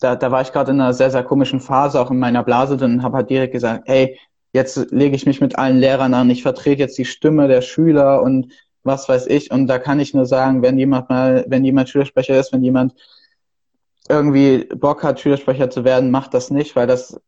[0.00, 2.82] da, da war ich gerade in einer sehr, sehr komischen Phase, auch in meiner Blase
[2.84, 4.18] und habe halt direkt gesagt, hey,
[4.52, 8.22] jetzt lege ich mich mit allen Lehrern an, ich vertrete jetzt die Stimme der Schüler
[8.22, 9.50] und was weiß ich.
[9.50, 12.94] Und da kann ich nur sagen, wenn jemand mal, wenn jemand Schülersprecher ist, wenn jemand
[14.08, 17.18] irgendwie Bock hat, Schülersprecher zu werden, macht das nicht, weil das,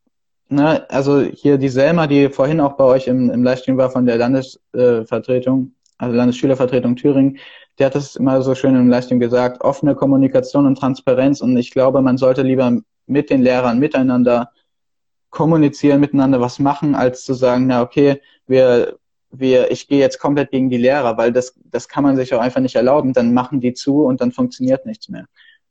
[0.49, 4.07] ne, also hier die Selma, die vorhin auch bei euch im, im Livestream war von
[4.07, 7.39] der Landesvertretung, also Landesschülervertretung Thüringen,
[7.79, 11.41] die hat das immer so schön im Livestream gesagt, offene Kommunikation und Transparenz.
[11.41, 14.51] Und ich glaube, man sollte lieber mit den Lehrern miteinander
[15.31, 18.99] kommunizieren, miteinander was machen, als zu sagen, na okay, wir
[19.31, 22.41] wir, ich gehe jetzt komplett gegen die Lehrer, weil das, das kann man sich auch
[22.41, 23.13] einfach nicht erlauben.
[23.13, 25.27] Dann machen die zu und dann funktioniert nichts mehr.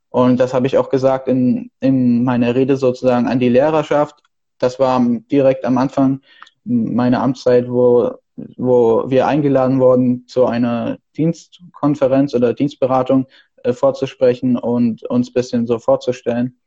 [0.09, 4.21] Und das habe ich auch gesagt in, in meiner Rede sozusagen an die Lehrerschaft.
[4.59, 6.21] Das war direkt am Anfang
[6.63, 8.11] meiner Amtszeit, wo,
[8.57, 13.27] wo wir eingeladen wurden, zu einer Dienstkonferenz oder Dienstberatung
[13.63, 16.57] äh, vorzusprechen und uns bisschen so vorzustellen.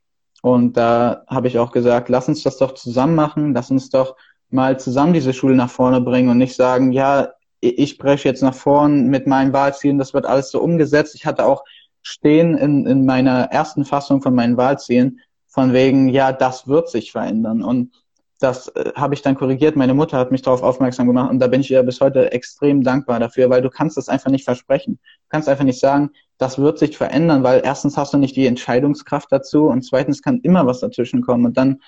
[0.41, 4.15] Und da habe ich auch gesagt, lass uns das doch zusammen machen, lass uns doch
[4.49, 7.29] mal zusammen diese Schule nach vorne bringen und nicht sagen, ja,
[7.61, 11.13] ich breche jetzt nach vorn mit meinen Wahlzielen, das wird alles so umgesetzt.
[11.13, 11.63] Ich hatte auch
[12.01, 17.11] stehen in, in meiner ersten Fassung von meinen Wahlzielen von wegen, ja, das wird sich
[17.11, 17.63] verändern.
[17.63, 17.91] Und
[18.39, 19.75] das äh, habe ich dann korrigiert.
[19.75, 22.83] Meine Mutter hat mich darauf aufmerksam gemacht und da bin ich ihr bis heute extrem
[22.83, 24.99] dankbar dafür, weil du kannst das einfach nicht versprechen.
[25.03, 28.47] Du kannst einfach nicht sagen, das wird sich verändern, weil erstens hast du nicht die
[28.47, 31.79] Entscheidungskraft dazu und zweitens kann immer was dazwischen kommen und dann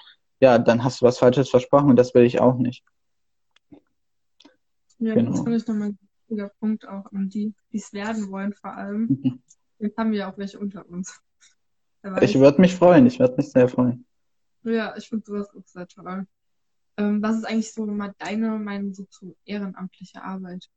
[0.42, 2.84] ja, dann hast du was Falsches versprochen und das will ich auch nicht.
[4.98, 5.32] Ja, genau.
[5.32, 8.76] das finde ich nochmal ein wichtiger Punkt auch an die, die es werden wollen vor
[8.76, 9.42] allem.
[9.80, 11.22] Jetzt haben wir ja auch welche unter uns.
[12.22, 14.06] Ich würde mich freuen, ich würde mich sehr freuen.
[14.64, 16.26] Ja, ich finde sowas auch sehr toll.
[16.98, 20.68] Ähm, was ist eigentlich so mal deine Meinung so zu ehrenamtlicher Arbeit?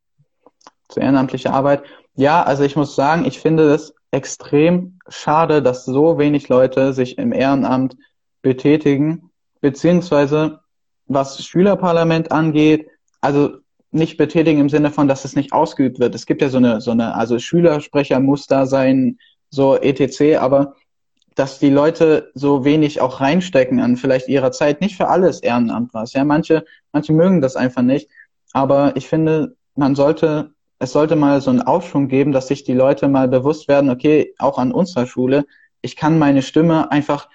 [0.89, 1.83] Zu ehrenamtlicher Arbeit?
[2.15, 7.19] Ja, also ich muss sagen, ich finde es extrem schade, dass so wenig Leute sich
[7.19, 7.97] im Ehrenamt
[8.43, 9.31] betätigen
[9.65, 10.61] beziehungsweise
[11.07, 12.87] was Schülerparlament angeht,
[13.23, 13.57] also
[13.91, 16.15] nicht betätigen im Sinne von, dass es nicht ausgeübt wird.
[16.15, 20.75] Es gibt ja so eine, so eine, also Schülersprecher muss da sein, so etc., aber
[21.35, 25.93] dass die Leute so wenig auch reinstecken an vielleicht ihrer Zeit, nicht für alles Ehrenamt
[25.95, 26.13] was.
[26.13, 28.09] Ja, manche, manche mögen das einfach nicht.
[28.53, 32.75] Aber ich finde, man sollte, es sollte mal so einen Aufschwung geben, dass sich die
[32.75, 35.45] Leute mal bewusst werden, okay, auch an unserer Schule,
[35.83, 37.29] ich kann meine Stimme einfach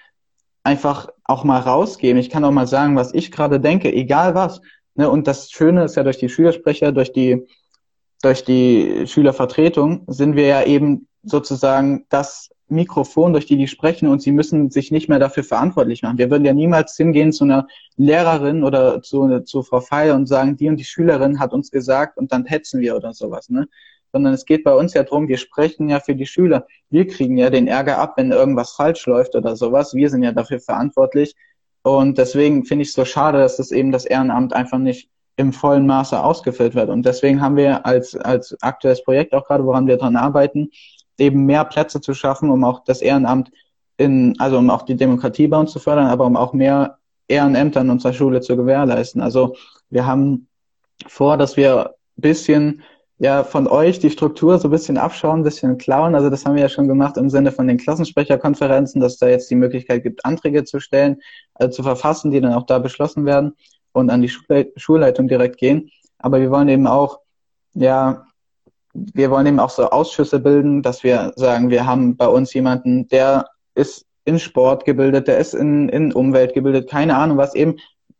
[0.62, 2.18] einfach auch mal rausgeben.
[2.20, 4.60] Ich kann auch mal sagen, was ich gerade denke, egal was.
[4.94, 5.08] Ne?
[5.08, 7.46] Und das Schöne ist ja durch die Schülersprecher, durch die,
[8.22, 14.22] durch die Schülervertretung sind wir ja eben sozusagen das Mikrofon, durch die die sprechen und
[14.22, 16.18] sie müssen sich nicht mehr dafür verantwortlich machen.
[16.18, 20.56] Wir würden ja niemals hingehen zu einer Lehrerin oder zu, zu Frau Feil und sagen,
[20.56, 23.48] die und die Schülerin hat uns gesagt und dann hetzen wir oder sowas.
[23.48, 23.68] Ne?
[24.12, 26.66] sondern es geht bei uns ja drum, wir sprechen ja für die Schüler.
[26.90, 29.94] Wir kriegen ja den Ärger ab, wenn irgendwas falsch läuft oder sowas.
[29.94, 31.34] Wir sind ja dafür verantwortlich.
[31.82, 35.52] Und deswegen finde ich es so schade, dass das eben das Ehrenamt einfach nicht im
[35.52, 36.90] vollen Maße ausgefüllt wird.
[36.90, 40.70] Und deswegen haben wir als, als aktuelles Projekt auch gerade, woran wir dran arbeiten,
[41.20, 43.50] eben mehr Plätze zu schaffen, um auch das Ehrenamt
[43.96, 47.82] in, also um auch die Demokratie bei uns zu fördern, aber um auch mehr Ehrenämter
[47.82, 49.20] in unserer Schule zu gewährleisten.
[49.20, 49.56] Also
[49.90, 50.48] wir haben
[51.06, 52.82] vor, dass wir ein bisschen
[53.18, 56.14] ja von euch die Struktur so ein bisschen abschauen, ein bisschen klauen.
[56.14, 59.50] Also das haben wir ja schon gemacht im Sinne von den Klassensprecherkonferenzen, dass da jetzt
[59.50, 61.20] die Möglichkeit gibt, Anträge zu stellen,
[61.54, 63.52] also zu verfassen, die dann auch da beschlossen werden
[63.92, 64.32] und an die
[64.76, 65.90] Schulleitung direkt gehen.
[66.18, 67.20] Aber wir wollen eben auch,
[67.74, 68.24] ja,
[68.92, 73.08] wir wollen eben auch so Ausschüsse bilden, dass wir sagen, wir haben bei uns jemanden,
[73.08, 77.76] der ist in Sport gebildet, der ist in, in Umwelt gebildet, keine Ahnung was eben.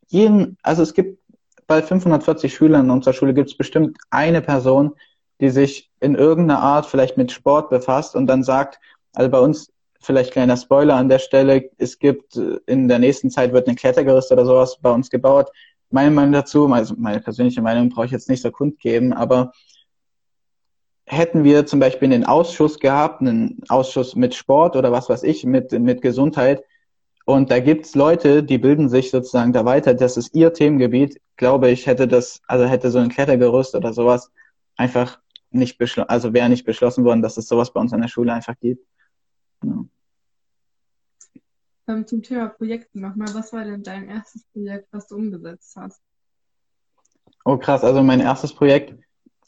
[0.08, 1.18] Jeden, also es gibt
[1.66, 4.92] bei 540 Schülern in unserer Schule gibt es bestimmt eine Person,
[5.40, 8.80] die sich in irgendeiner Art vielleicht mit Sport befasst und dann sagt,
[9.14, 13.30] also bei uns vielleicht kleiner Spoiler an der Stelle, es gibt äh, in der nächsten
[13.30, 15.50] Zeit wird ein Klettergerüst oder sowas bei uns gebaut.
[15.90, 19.52] Meine Meinung dazu, also meine persönliche Meinung brauche ich jetzt nicht so kundgeben, aber
[21.10, 25.44] hätten wir zum Beispiel einen Ausschuss gehabt, einen Ausschuss mit Sport oder was weiß ich,
[25.44, 26.64] mit, mit Gesundheit,
[27.30, 29.94] und da gibt's Leute, die bilden sich sozusagen da weiter.
[29.94, 31.20] Das ist ihr Themengebiet.
[31.36, 34.32] Glaube ich, hätte das, also hätte so ein Klettergerüst oder sowas
[34.76, 35.20] einfach
[35.50, 38.32] nicht beschlossen, also wäre nicht beschlossen worden, dass es sowas bei uns an der Schule
[38.32, 38.84] einfach gibt.
[39.62, 39.84] Ja.
[41.86, 43.28] Ähm, zum Thema Projekten nochmal.
[43.32, 46.02] Was war denn dein erstes Projekt, was du umgesetzt hast?
[47.44, 48.94] Oh krass, also mein erstes Projekt,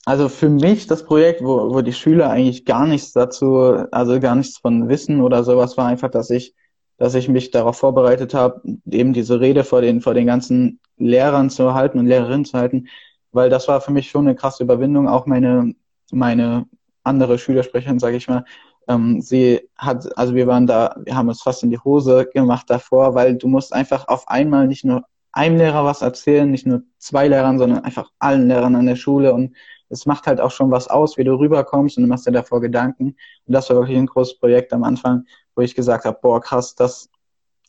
[0.04, 4.34] also für mich das Projekt, wo, wo die Schüler eigentlich gar nichts dazu, also gar
[4.34, 6.54] nichts von wissen oder sowas, war einfach, dass ich
[7.02, 11.50] dass ich mich darauf vorbereitet habe, eben diese Rede vor den, vor den ganzen Lehrern
[11.50, 12.86] zu halten und Lehrerinnen zu halten,
[13.32, 15.08] weil das war für mich schon eine krasse Überwindung.
[15.08, 15.74] Auch meine,
[16.12, 16.66] meine
[17.02, 18.44] andere Schülersprecherin, sage ich mal,
[18.86, 22.70] ähm, sie hat, also wir waren da, wir haben uns fast in die Hose gemacht
[22.70, 26.82] davor, weil du musst einfach auf einmal nicht nur einem Lehrer was erzählen, nicht nur
[26.98, 29.56] zwei Lehrern, sondern einfach allen Lehrern an der Schule und
[29.92, 32.60] es macht halt auch schon was aus, wie du rüberkommst und du machst dir davor
[32.60, 33.16] Gedanken.
[33.46, 35.24] Und das war wirklich ein großes Projekt am Anfang
[35.54, 37.10] wo ich gesagt habe, boah, krass, das,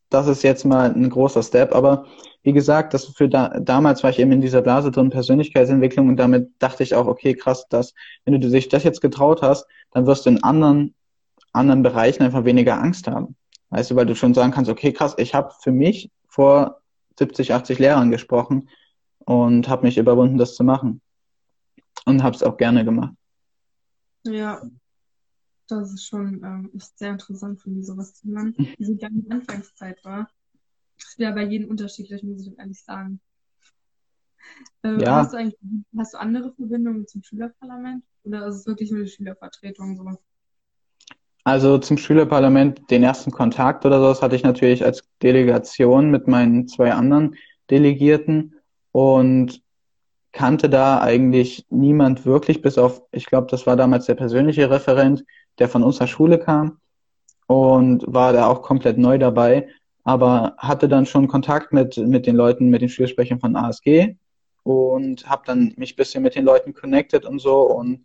[0.10, 1.74] das ist jetzt mal ein großer Step.
[1.74, 2.06] Aber
[2.44, 6.18] wie gesagt, das für da, damals war ich eben in dieser Blase drin, Persönlichkeitsentwicklung und
[6.18, 7.94] damit dachte ich auch, okay, krass, dass
[8.26, 10.94] wenn du dich das jetzt getraut hast, dann wirst du in anderen,
[11.52, 13.36] anderen Bereichen einfach weniger Angst haben.
[13.70, 16.82] Weißt du, weil du schon sagen kannst, okay, krass, ich habe für mich vor
[17.18, 18.70] 70, 80 Lehrern gesprochen
[19.20, 21.02] und habe mich überwunden, das zu machen.
[22.06, 23.14] Und habe es auch gerne gemacht.
[24.26, 24.62] Ja,
[25.68, 28.56] das ist schon ähm, sehr interessant für mich, sowas zu hören.
[28.78, 30.30] Wie so deine Anfangszeit war.
[30.98, 33.20] Das ist ja bei jedem unterschiedlich, muss ich ehrlich sagen.
[34.84, 35.16] Äh, ja.
[35.18, 35.58] Hast du eigentlich
[35.98, 38.04] hast du andere Verbindungen zum Schülerparlament?
[38.24, 40.18] Oder ist es wirklich nur die Schülervertretung so?
[41.46, 46.68] Also zum Schülerparlament, den ersten Kontakt oder sowas hatte ich natürlich als Delegation mit meinen
[46.68, 47.36] zwei anderen
[47.70, 48.56] Delegierten
[48.92, 49.62] und
[50.34, 55.24] kannte da eigentlich niemand wirklich, bis auf, ich glaube, das war damals der persönliche Referent,
[55.60, 56.80] der von unserer Schule kam
[57.48, 59.70] und war da auch komplett neu dabei,
[60.04, 64.16] aber hatte dann schon Kontakt mit, mit den Leuten, mit den Schulsprechern von ASG
[64.64, 68.04] und habe dann mich bisschen mit den Leuten connected und so und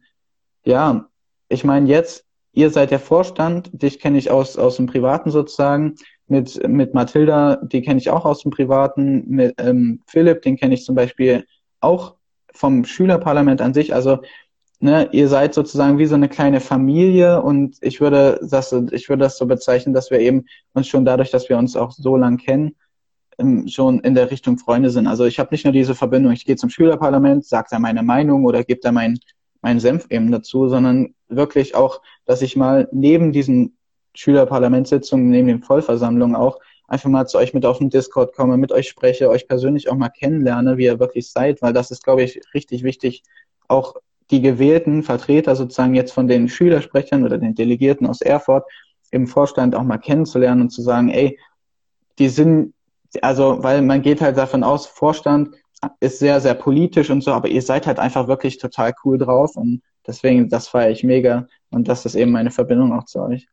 [0.65, 1.09] ja,
[1.49, 5.95] ich meine jetzt, ihr seid der Vorstand, dich kenne ich aus, aus dem Privaten sozusagen,
[6.27, 10.75] mit, mit Mathilda, die kenne ich auch aus dem Privaten, mit ähm, Philipp, den kenne
[10.75, 11.47] ich zum Beispiel
[11.81, 12.18] auch
[12.59, 13.95] vom Schülerparlament an sich.
[13.95, 14.19] Also
[14.81, 19.23] ne, ihr seid sozusagen wie so eine kleine Familie und ich würde das, ich würde
[19.23, 22.37] das so bezeichnen, dass wir eben uns schon dadurch, dass wir uns auch so lang
[22.37, 22.75] kennen,
[23.39, 25.07] ähm, schon in der Richtung Freunde sind.
[25.07, 28.45] Also ich habe nicht nur diese Verbindung, ich gehe zum Schülerparlament, sage da meine Meinung
[28.45, 29.19] oder gebe da meinen
[29.61, 33.77] meinen Senf eben dazu, sondern wirklich auch, dass ich mal neben diesen
[34.15, 36.59] Schülerparlamentssitzungen, neben den Vollversammlungen auch
[36.89, 39.95] einfach mal zu euch mit auf den Discord komme, mit euch spreche, euch persönlich auch
[39.95, 43.23] mal kennenlerne, wie ihr wirklich seid, weil das ist, glaube ich, richtig wichtig,
[43.69, 43.95] auch
[44.31, 48.65] die gewählten Vertreter sozusagen jetzt von den Schülersprechern oder den Delegierten aus Erfurt
[49.11, 51.39] im Vorstand auch mal kennenzulernen und zu sagen, ey,
[52.19, 52.75] die sind,
[53.23, 55.55] also, weil man geht halt davon aus, Vorstand
[56.01, 59.57] ist sehr, sehr politisch und so, aber ihr seid halt einfach wirklich total cool drauf
[59.57, 63.47] und deswegen, das feiere ich mega und das ist eben meine Verbindung auch zu euch.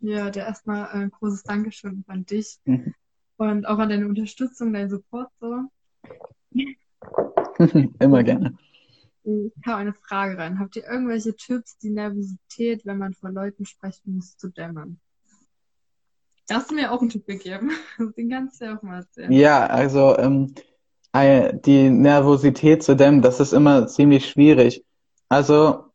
[0.00, 2.94] Ja, der erstmal ein äh, großes Dankeschön an dich mhm.
[3.36, 5.62] und auch an deine Unterstützung, deinen Support so.
[7.98, 8.56] Immer gerne.
[9.24, 10.58] Ich habe eine Frage rein.
[10.58, 14.98] Habt ihr irgendwelche Tipps, die Nervosität, wenn man vor Leuten sprechen muss, zu dämmern?
[16.46, 17.72] Da hast du mir auch einen Tipp gegeben.
[18.16, 19.30] Den kannst du ja auch mal erzählen.
[19.32, 20.54] Ja, also ähm,
[21.14, 24.84] die Nervosität zu dämmen, das ist immer ziemlich schwierig.
[25.28, 25.87] Also,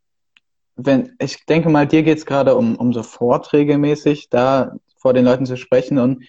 [0.76, 5.14] wenn, ich denke mal, dir geht es gerade um, um so Vorträge mäßig, da vor
[5.14, 6.24] den Leuten zu sprechen und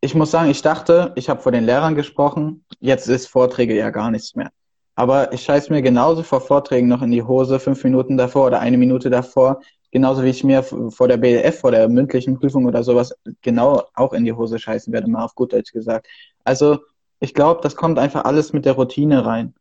[0.00, 3.90] ich muss sagen, ich dachte, ich habe vor den Lehrern gesprochen, jetzt ist Vorträge ja
[3.90, 4.50] gar nichts mehr.
[4.94, 8.60] Aber ich scheiß mir genauso vor Vorträgen noch in die Hose, fünf Minuten davor oder
[8.60, 12.82] eine Minute davor, genauso wie ich mir vor der BLF, vor der mündlichen Prüfung oder
[12.82, 16.06] sowas, genau auch in die Hose scheißen werde, mal auf gut Deutsch gesagt.
[16.44, 16.78] Also
[17.20, 19.54] ich glaube, das kommt einfach alles mit der Routine rein.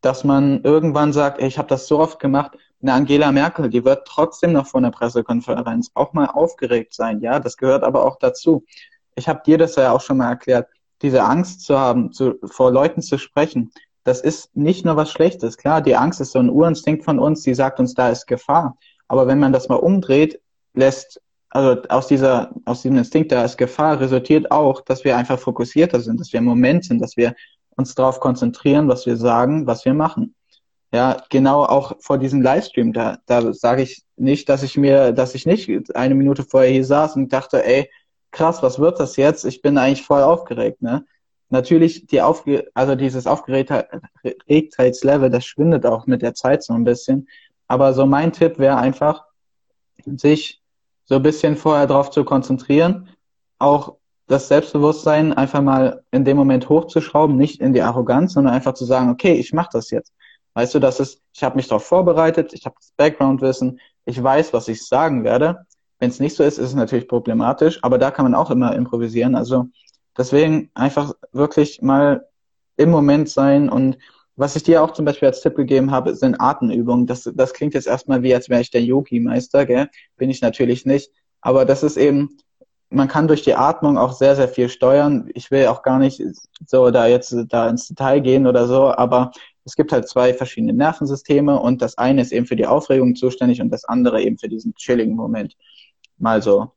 [0.00, 3.84] Dass man irgendwann sagt, ey, ich habe das so oft gemacht, eine Angela Merkel, die
[3.84, 8.18] wird trotzdem noch vor einer Pressekonferenz auch mal aufgeregt sein, ja, das gehört aber auch
[8.18, 8.64] dazu.
[9.14, 10.68] Ich habe dir das ja auch schon mal erklärt,
[11.00, 13.72] diese Angst zu haben, zu, vor Leuten zu sprechen,
[14.04, 15.56] das ist nicht nur was Schlechtes.
[15.56, 18.76] Klar, die Angst ist so ein Urinstinkt von uns, die sagt uns, da ist Gefahr.
[19.08, 20.40] Aber wenn man das mal umdreht,
[20.74, 25.38] lässt, also aus dieser, aus diesem Instinkt, da ist Gefahr, resultiert auch, dass wir einfach
[25.38, 27.34] fokussierter sind, dass wir im Moment sind, dass wir
[27.76, 30.34] uns darauf konzentrieren, was wir sagen, was wir machen.
[30.94, 35.34] Ja, genau auch vor diesem Livestream, da, da sage ich nicht, dass ich mir, dass
[35.34, 37.90] ich nicht eine Minute vorher hier saß und dachte, ey,
[38.30, 39.44] krass, was wird das jetzt?
[39.44, 41.04] Ich bin eigentlich voll aufgeregt, ne?
[41.48, 47.28] Natürlich, die Aufge also dieses Aufgeregtheitslevel, das schwindet auch mit der Zeit so ein bisschen.
[47.66, 49.24] Aber so mein Tipp wäre einfach,
[50.16, 50.62] sich
[51.06, 53.08] so ein bisschen vorher darauf zu konzentrieren,
[53.58, 53.96] auch
[54.28, 58.84] das Selbstbewusstsein einfach mal in dem Moment hochzuschrauben, nicht in die Arroganz, sondern einfach zu
[58.84, 60.12] sagen, okay, ich mache das jetzt.
[60.54, 64.52] Weißt du, das ist, ich habe mich darauf vorbereitet, ich habe das Background-Wissen, ich weiß,
[64.52, 65.66] was ich sagen werde.
[65.98, 68.74] Wenn es nicht so ist, ist es natürlich problematisch, aber da kann man auch immer
[68.74, 69.34] improvisieren.
[69.34, 69.66] Also
[70.16, 72.28] deswegen einfach wirklich mal
[72.76, 73.98] im Moment sein und
[74.36, 77.06] was ich dir auch zum Beispiel als Tipp gegeben habe, sind Atemübungen.
[77.06, 79.88] Das, das klingt jetzt erstmal wie, als wäre ich der Yogi-Meister, gell?
[80.16, 81.12] Bin ich natürlich nicht.
[81.40, 82.36] Aber das ist eben,
[82.90, 85.30] man kann durch die Atmung auch sehr, sehr viel steuern.
[85.34, 86.20] Ich will auch gar nicht
[86.66, 89.30] so da jetzt da ins Detail gehen oder so, aber
[89.64, 93.60] es gibt halt zwei verschiedene Nervensysteme und das eine ist eben für die Aufregung zuständig
[93.60, 95.56] und das andere eben für diesen chilligen Moment.
[96.18, 96.72] Mal so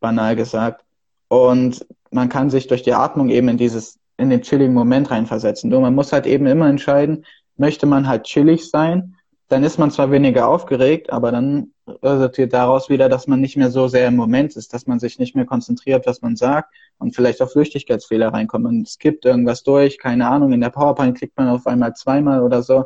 [0.00, 0.84] banal gesagt.
[1.28, 5.70] Und man kann sich durch die Atmung eben in dieses in den chilligen Moment reinversetzen.
[5.70, 7.24] Nur man muss halt eben immer entscheiden,
[7.56, 9.16] möchte man halt chillig sein,
[9.48, 13.70] dann ist man zwar weniger aufgeregt, aber dann resultiert daraus wieder, dass man nicht mehr
[13.70, 17.14] so sehr im Moment ist, dass man sich nicht mehr konzentriert, was man sagt und
[17.14, 18.76] vielleicht auch Flüchtigkeitsfehler reinkommen.
[18.76, 22.62] Man skippt irgendwas durch, keine Ahnung, in der PowerPoint klickt man auf einmal zweimal oder
[22.62, 22.84] so,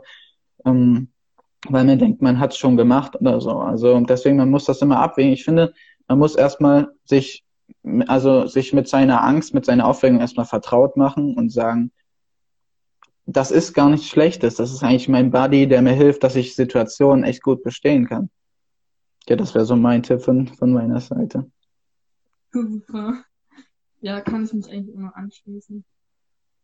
[0.64, 1.08] ähm,
[1.68, 3.52] weil man denkt, man hat es schon gemacht oder so.
[3.52, 5.32] Also deswegen, man muss das immer abwägen.
[5.32, 5.74] Ich finde,
[6.06, 7.44] man muss erstmal sich
[8.06, 11.90] also sich mit seiner Angst, mit seiner Aufregung erstmal vertraut machen und sagen,
[13.26, 14.56] das ist gar nichts Schlechtes.
[14.56, 18.30] Das ist eigentlich mein Buddy, der mir hilft, dass ich Situationen echt gut bestehen kann.
[19.28, 21.50] Ja, das wäre so mein Tipp von, von meiner Seite.
[22.50, 23.24] Super.
[24.00, 25.84] Ja, kann ich mich eigentlich immer anschließen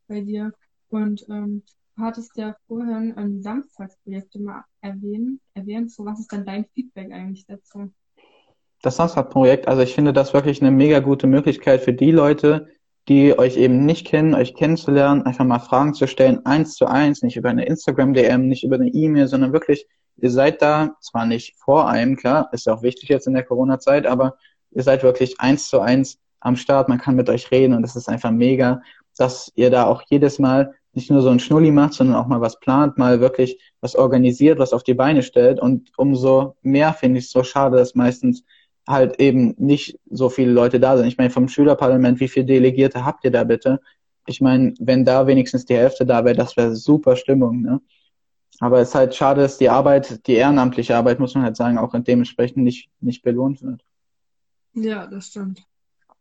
[0.08, 0.52] bei dir.
[0.88, 1.62] Und ähm,
[1.96, 5.40] du hattest ja vorhin ähm, Samstagsprojekte mal erwähnt.
[5.54, 5.92] erwähnt.
[5.92, 7.92] So, was ist denn dein Feedback eigentlich dazu?
[8.82, 12.68] das Samstag-Projekt, also ich finde das wirklich eine mega gute Möglichkeit für die Leute,
[13.08, 17.22] die euch eben nicht kennen, euch kennenzulernen, einfach mal Fragen zu stellen, eins zu eins,
[17.22, 19.86] nicht über eine Instagram-DM, nicht über eine E-Mail, sondern wirklich,
[20.18, 23.44] ihr seid da, zwar nicht vor einem, klar, ist ja auch wichtig jetzt in der
[23.44, 24.36] Corona-Zeit, aber
[24.72, 27.96] ihr seid wirklich eins zu eins am Start, man kann mit euch reden und es
[27.96, 28.82] ist einfach mega,
[29.16, 32.40] dass ihr da auch jedes Mal nicht nur so ein Schnulli macht, sondern auch mal
[32.40, 37.18] was plant, mal wirklich was organisiert, was auf die Beine stellt und umso mehr finde
[37.18, 38.44] ich es so schade, dass meistens
[38.88, 41.06] halt eben nicht so viele Leute da sind.
[41.06, 43.80] Ich meine, vom Schülerparlament, wie viele Delegierte habt ihr da bitte?
[44.26, 47.80] Ich meine, wenn da wenigstens die Hälfte da wäre, das wäre super Stimmung, ne?
[48.60, 51.78] Aber es ist halt schade, dass die Arbeit, die ehrenamtliche Arbeit, muss man halt sagen,
[51.78, 53.84] auch dementsprechend nicht, nicht belohnt wird.
[54.72, 55.62] Ja, das stimmt.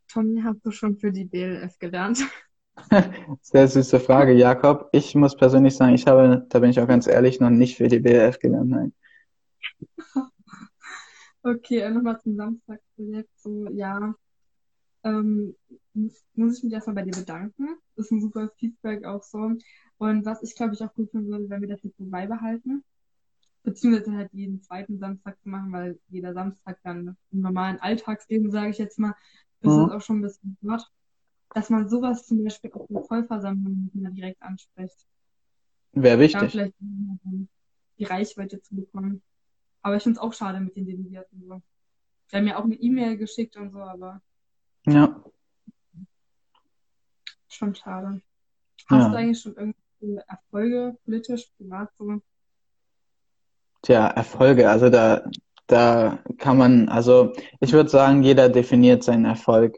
[0.08, 2.20] Tommy, hast du schon für die BLF gelernt?
[3.42, 4.90] Sehr süße Frage, Jakob.
[4.92, 7.88] Ich muss persönlich sagen, ich habe, da bin ich auch ganz ehrlich, noch nicht für
[7.88, 8.94] die BLF gelernt, nein.
[11.48, 13.30] Okay, äh, nochmal zum Samstagsprojekt.
[13.40, 14.14] So, ja,
[15.04, 15.56] ähm,
[16.34, 17.78] muss ich mich erstmal bei dir bedanken.
[17.96, 19.54] Das ist ein super Feedback auch so.
[19.98, 22.84] Und was ich glaube ich auch gut finden würde, wenn wir das jetzt so beibehalten.
[23.64, 28.72] Beziehungsweise halt jeden zweiten Samstag zu machen, weil jeder Samstag dann im normalen Alltagsleben, sage
[28.72, 29.16] ich jetzt mal,
[29.62, 29.88] ist mhm.
[29.88, 30.86] das auch schon ein bisschen hart.
[31.54, 35.08] Dass man sowas zum Beispiel auch in Vollversammlungen direkt anspricht.
[35.94, 36.42] Wäre wichtig.
[36.42, 39.22] Da vielleicht die Reichweite zu bekommen.
[39.88, 41.46] Aber ich finde es auch schade mit den Delegierten.
[41.48, 41.62] So.
[42.30, 44.22] Die haben mir auch eine E-Mail geschickt und so, aber.
[44.86, 45.24] Ja.
[47.48, 48.22] Schon schade.
[48.90, 49.10] Hast ja.
[49.10, 52.22] du eigentlich schon irgendwelche Erfolge politisch, privat so?
[53.82, 55.24] Tja, Erfolge, also da,
[55.68, 57.32] da kann man, also
[57.62, 59.78] ich würde sagen, jeder definiert seinen Erfolg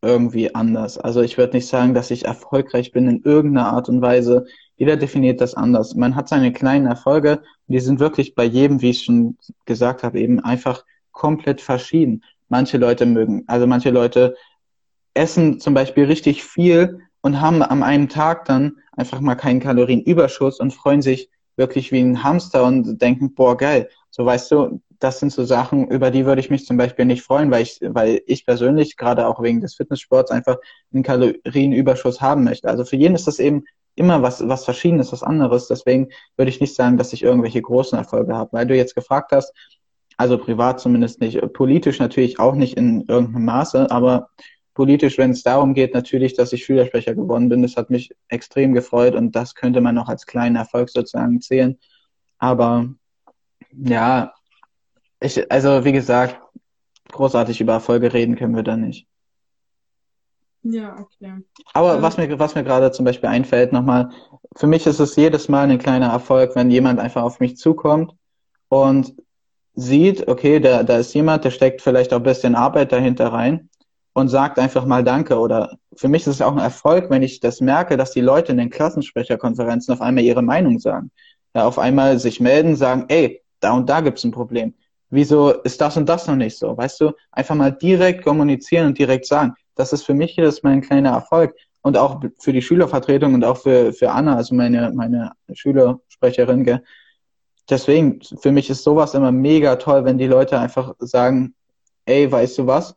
[0.00, 0.96] irgendwie anders.
[0.96, 4.46] Also ich würde nicht sagen, dass ich erfolgreich bin in irgendeiner Art und Weise.
[4.80, 5.94] Jeder definiert das anders.
[5.94, 10.18] Man hat seine kleinen Erfolge die sind wirklich bei jedem, wie ich schon gesagt habe,
[10.18, 12.24] eben einfach komplett verschieden.
[12.48, 14.36] Manche Leute mögen, also manche Leute
[15.14, 20.58] essen zum Beispiel richtig viel und haben am einen Tag dann einfach mal keinen Kalorienüberschuss
[20.58, 23.88] und freuen sich wirklich wie ein Hamster und denken, boah, geil.
[24.10, 27.22] So weißt du, das sind so Sachen, über die würde ich mich zum Beispiel nicht
[27.22, 30.56] freuen, weil ich, weil ich persönlich, gerade auch wegen des Fitnesssports, einfach
[30.92, 32.68] einen Kalorienüberschuss haben möchte.
[32.68, 33.64] Also für jeden ist das eben
[34.00, 35.68] immer was, was Verschiedenes, was anderes.
[35.68, 38.52] Deswegen würde ich nicht sagen, dass ich irgendwelche großen Erfolge habe.
[38.52, 39.52] Weil du jetzt gefragt hast,
[40.16, 44.28] also privat zumindest nicht, politisch natürlich auch nicht in irgendeinem Maße, aber
[44.74, 48.72] politisch, wenn es darum geht, natürlich, dass ich Schülersprecher geworden bin, das hat mich extrem
[48.72, 51.78] gefreut und das könnte man noch als kleinen Erfolg sozusagen zählen.
[52.38, 52.88] Aber
[53.72, 54.32] ja,
[55.20, 56.40] ich, also wie gesagt,
[57.12, 59.06] großartig über Erfolge reden können wir da nicht.
[60.62, 61.42] Ja, okay.
[61.72, 64.10] Aber ähm, was mir, was mir gerade zum Beispiel einfällt, nochmal,
[64.56, 68.12] für mich ist es jedes Mal ein kleiner Erfolg, wenn jemand einfach auf mich zukommt
[68.68, 69.14] und
[69.74, 73.70] sieht, okay, da, da ist jemand, der steckt vielleicht auch ein bisschen Arbeit dahinter rein
[74.12, 75.38] und sagt einfach mal Danke.
[75.38, 78.52] Oder für mich ist es auch ein Erfolg, wenn ich das merke, dass die Leute
[78.52, 81.10] in den Klassensprecherkonferenzen auf einmal ihre Meinung sagen.
[81.54, 84.74] Ja, auf einmal sich melden, sagen, ey, da und da gibt's ein Problem.
[85.10, 86.76] Wieso ist das und das noch nicht so?
[86.76, 89.54] Weißt du, einfach mal direkt kommunizieren und direkt sagen.
[89.80, 91.54] Das ist für mich jedes Mal ein kleiner Erfolg.
[91.82, 96.64] Und auch für die Schülervertretung und auch für, für Anna, also meine, meine Schülersprecherin.
[96.64, 96.82] Gell?
[97.70, 101.54] Deswegen, für mich ist sowas immer mega toll, wenn die Leute einfach sagen,
[102.04, 102.94] ey, weißt du was?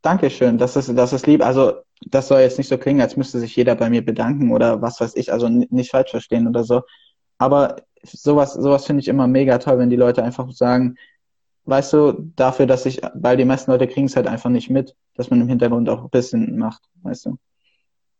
[0.00, 1.44] Dankeschön, das ist, das ist lieb.
[1.44, 1.74] Also,
[2.06, 5.00] das soll jetzt nicht so klingen, als müsste sich jeder bei mir bedanken oder was
[5.00, 6.82] weiß ich, also nicht falsch verstehen oder so.
[7.36, 10.96] Aber sowas, sowas finde ich immer mega toll, wenn die Leute einfach sagen,
[11.64, 14.94] weißt du, dafür, dass ich, weil die meisten Leute kriegen es halt einfach nicht mit,
[15.14, 17.38] dass man im Hintergrund auch ein bisschen macht, weißt du.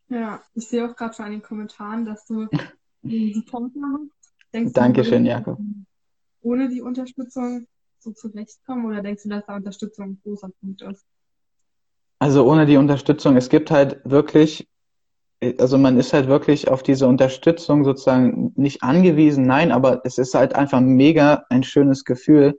[0.09, 2.47] Ja, ich sehe auch gerade schon an den Kommentaren, dass du
[3.03, 4.11] die Punkte machst.
[4.53, 5.59] Denkst Dankeschön, du, Jakob.
[6.43, 7.67] Ohne die Unterstützung
[7.99, 11.07] so zurechtkommen oder denkst du, dass da Unterstützung ein großer Punkt ist?
[12.19, 14.69] Also ohne die Unterstützung, es gibt halt wirklich
[15.59, 20.35] also man ist halt wirklich auf diese Unterstützung sozusagen nicht angewiesen, nein, aber es ist
[20.35, 22.59] halt einfach mega ein schönes Gefühl.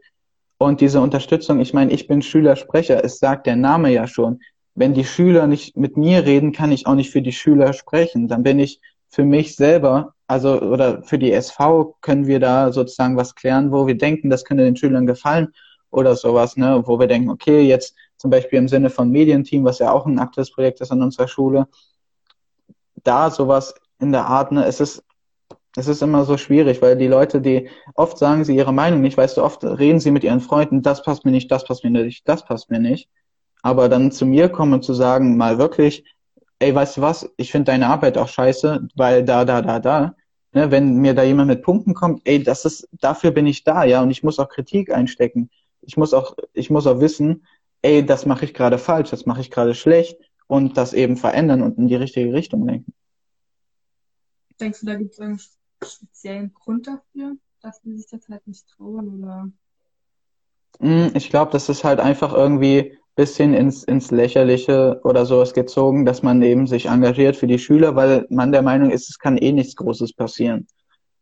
[0.65, 4.39] Und diese Unterstützung, ich meine, ich bin Schülersprecher, es sagt der Name ja schon.
[4.73, 8.27] Wenn die Schüler nicht mit mir reden, kann ich auch nicht für die Schüler sprechen.
[8.27, 13.15] Dann bin ich für mich selber, also oder für die SV können wir da sozusagen
[13.15, 15.49] was klären, wo wir denken, das könnte den Schülern gefallen
[15.91, 19.77] oder sowas, ne, wo wir denken, okay, jetzt zum Beispiel im Sinne von Medienteam, was
[19.77, 21.67] ja auch ein aktuelles Projekt ist an unserer Schule,
[23.03, 25.03] da sowas in der Art, ne, es ist,
[25.75, 29.17] es ist immer so schwierig, weil die Leute, die oft sagen sie ihre Meinung nicht,
[29.17, 31.89] weißt du, oft reden sie mit ihren Freunden, das passt mir nicht, das passt mir
[31.89, 33.09] nicht, das passt mir nicht.
[33.61, 36.05] Aber dann zu mir kommen und zu sagen, mal wirklich,
[36.59, 40.15] ey, weißt du was, ich finde deine Arbeit auch scheiße, weil da, da, da, da.
[40.53, 43.83] Ne, wenn mir da jemand mit Punkten kommt, ey, das ist, dafür bin ich da,
[43.83, 45.49] ja, und ich muss auch Kritik einstecken.
[45.81, 47.45] Ich muss auch, ich muss auch wissen,
[47.81, 50.17] ey, das mache ich gerade falsch, das mache ich gerade schlecht
[50.47, 52.93] und das eben verändern und in die richtige Richtung lenken.
[54.59, 55.19] Denkst du, da gibt es
[55.83, 59.49] speziellen Grund dafür, dass die sich das halt nicht trauen oder?
[60.79, 66.05] Hm, ich glaube, das ist halt einfach irgendwie bisschen ins, ins Lächerliche oder sowas gezogen,
[66.05, 69.37] dass man eben sich engagiert für die Schüler, weil man der Meinung ist, es kann
[69.37, 70.67] eh nichts Großes passieren.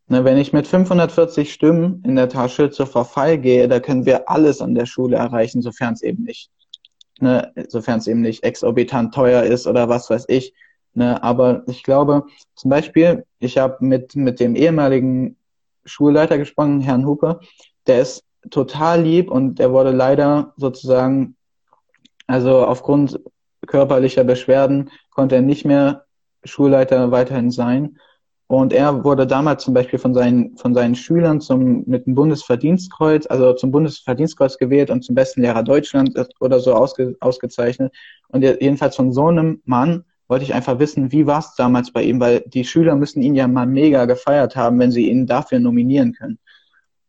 [0.08, 4.28] Ne, wenn ich mit 540 Stimmen in der Tasche zur Verfall gehe, da können wir
[4.28, 6.50] alles an der Schule erreichen, sofern es eben nicht
[7.20, 10.54] ne, sofern es eben nicht exorbitant teuer ist oder was weiß ich.
[10.96, 12.26] Ne, aber ich glaube,
[12.56, 15.38] zum Beispiel, ich habe mit, mit dem ehemaligen
[15.86, 17.40] Schulleiter gesprochen, Herrn Hupe,
[17.88, 21.36] der ist total lieb und der wurde leider sozusagen,
[22.28, 23.20] also aufgrund
[23.68, 26.06] körperlicher Beschwerden konnte er nicht mehr
[26.44, 27.98] Schulleiter weiterhin sein.
[28.48, 33.26] Und er wurde damals zum Beispiel von seinen, von seinen Schülern zum, mit dem Bundesverdienstkreuz,
[33.26, 37.94] also zum Bundesverdienstkreuz gewählt und zum besten Lehrer Deutschland oder so ausge, ausgezeichnet.
[38.28, 40.04] Und jedenfalls von so einem Mann
[40.34, 43.36] wollte ich einfach wissen, wie war es damals bei ihm, weil die Schüler müssen ihn
[43.36, 46.40] ja mal mega gefeiert haben, wenn sie ihn dafür nominieren können.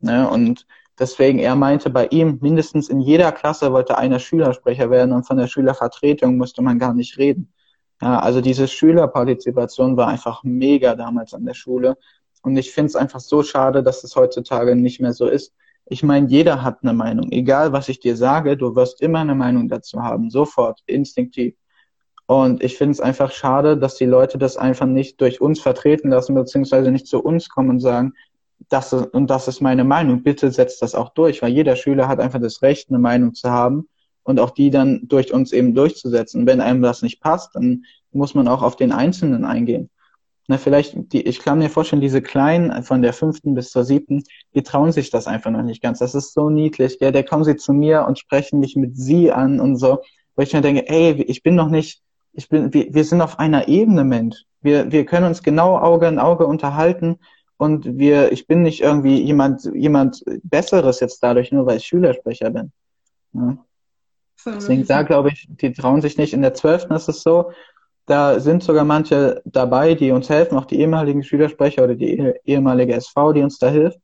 [0.00, 0.28] Ne?
[0.28, 0.66] Und
[0.98, 5.38] deswegen, er meinte, bei ihm mindestens in jeder Klasse wollte einer Schülersprecher werden und von
[5.38, 7.50] der Schülervertretung musste man gar nicht reden.
[8.02, 11.96] Ja, also diese Schülerpartizipation war einfach mega damals an der Schule.
[12.42, 15.54] Und ich finde es einfach so schade, dass es heutzutage nicht mehr so ist.
[15.86, 17.32] Ich meine, jeder hat eine Meinung.
[17.32, 20.28] Egal, was ich dir sage, du wirst immer eine Meinung dazu haben.
[20.28, 21.54] Sofort, instinktiv.
[22.26, 26.10] Und ich finde es einfach schade, dass die Leute das einfach nicht durch uns vertreten
[26.10, 28.14] lassen, beziehungsweise nicht zu uns kommen und sagen,
[28.70, 30.22] das ist, und das ist meine Meinung.
[30.22, 33.50] Bitte setzt das auch durch, weil jeder Schüler hat einfach das Recht, eine Meinung zu
[33.50, 33.88] haben
[34.22, 36.46] und auch die dann durch uns eben durchzusetzen.
[36.46, 39.90] Wenn einem das nicht passt, dann muss man auch auf den Einzelnen eingehen.
[40.46, 44.24] Na, vielleicht, die, ich kann mir vorstellen, diese Kleinen von der fünften bis zur siebten,
[44.54, 45.98] die trauen sich das einfach noch nicht ganz.
[45.98, 47.12] Das ist so niedlich, gell?
[47.12, 50.00] Da kommen sie zu mir und sprechen mich mit sie an und so.
[50.36, 52.02] wo ich mir denke, ey, ich bin noch nicht,
[52.34, 54.44] ich bin, wir, wir sind auf einer Ebene, Mensch.
[54.60, 57.18] Wir, wir können uns genau Auge in Auge unterhalten
[57.56, 62.50] und wir, ich bin nicht irgendwie jemand, jemand Besseres jetzt dadurch, nur weil ich Schülersprecher
[62.50, 62.72] bin.
[63.32, 63.56] Ja.
[64.46, 66.34] Deswegen da glaube ich, die trauen sich nicht.
[66.34, 67.52] In der zwölften ist es so,
[68.06, 72.94] da sind sogar manche dabei, die uns helfen, auch die ehemaligen Schülersprecher oder die ehemalige
[72.94, 73.98] SV, die uns da hilft.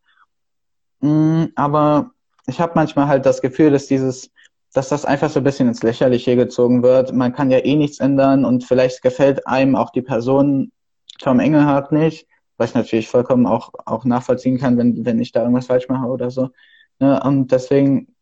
[1.00, 2.12] Mm, aber
[2.46, 4.30] ich habe manchmal halt das Gefühl, dass dieses,
[4.72, 7.12] dass das einfach so ein bisschen ins Lächerliche gezogen wird.
[7.12, 10.70] Man kann ja eh nichts ändern und vielleicht gefällt einem auch die Person
[11.18, 15.40] Tom Engelhardt nicht, was ich natürlich vollkommen auch, auch nachvollziehen kann, wenn, wenn ich da
[15.40, 16.50] irgendwas falsch mache oder so.
[16.98, 17.20] Ne?
[17.22, 18.14] Und deswegen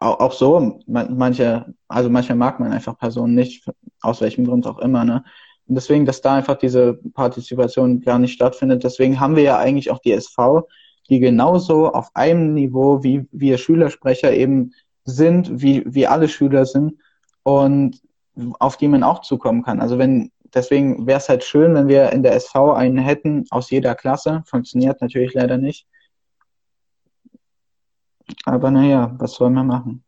[0.00, 3.68] auch, auch so, manche, also manche mag man einfach Personen nicht,
[4.00, 5.24] aus welchem Grund auch immer, ne?
[5.66, 8.84] Und deswegen, dass da einfach diese Partizipation gar nicht stattfindet.
[8.84, 10.68] Deswegen haben wir ja eigentlich auch die SV,
[11.08, 14.74] die genauso auf einem Niveau wie wir Schülersprecher eben
[15.04, 16.98] sind, wie, wie alle Schüler sind
[17.42, 18.00] und
[18.58, 19.80] auf die man auch zukommen kann.
[19.80, 23.70] Also wenn, deswegen wäre es halt schön, wenn wir in der SV einen hätten aus
[23.70, 24.42] jeder Klasse.
[24.46, 25.86] Funktioniert natürlich leider nicht.
[28.44, 30.04] Aber naja, was soll man machen?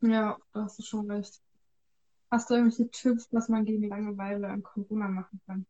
[0.00, 1.40] Ja, da hast du schon recht.
[2.30, 5.66] Hast du irgendwelche Tipps, was man gegen Langeweile an Corona machen kann?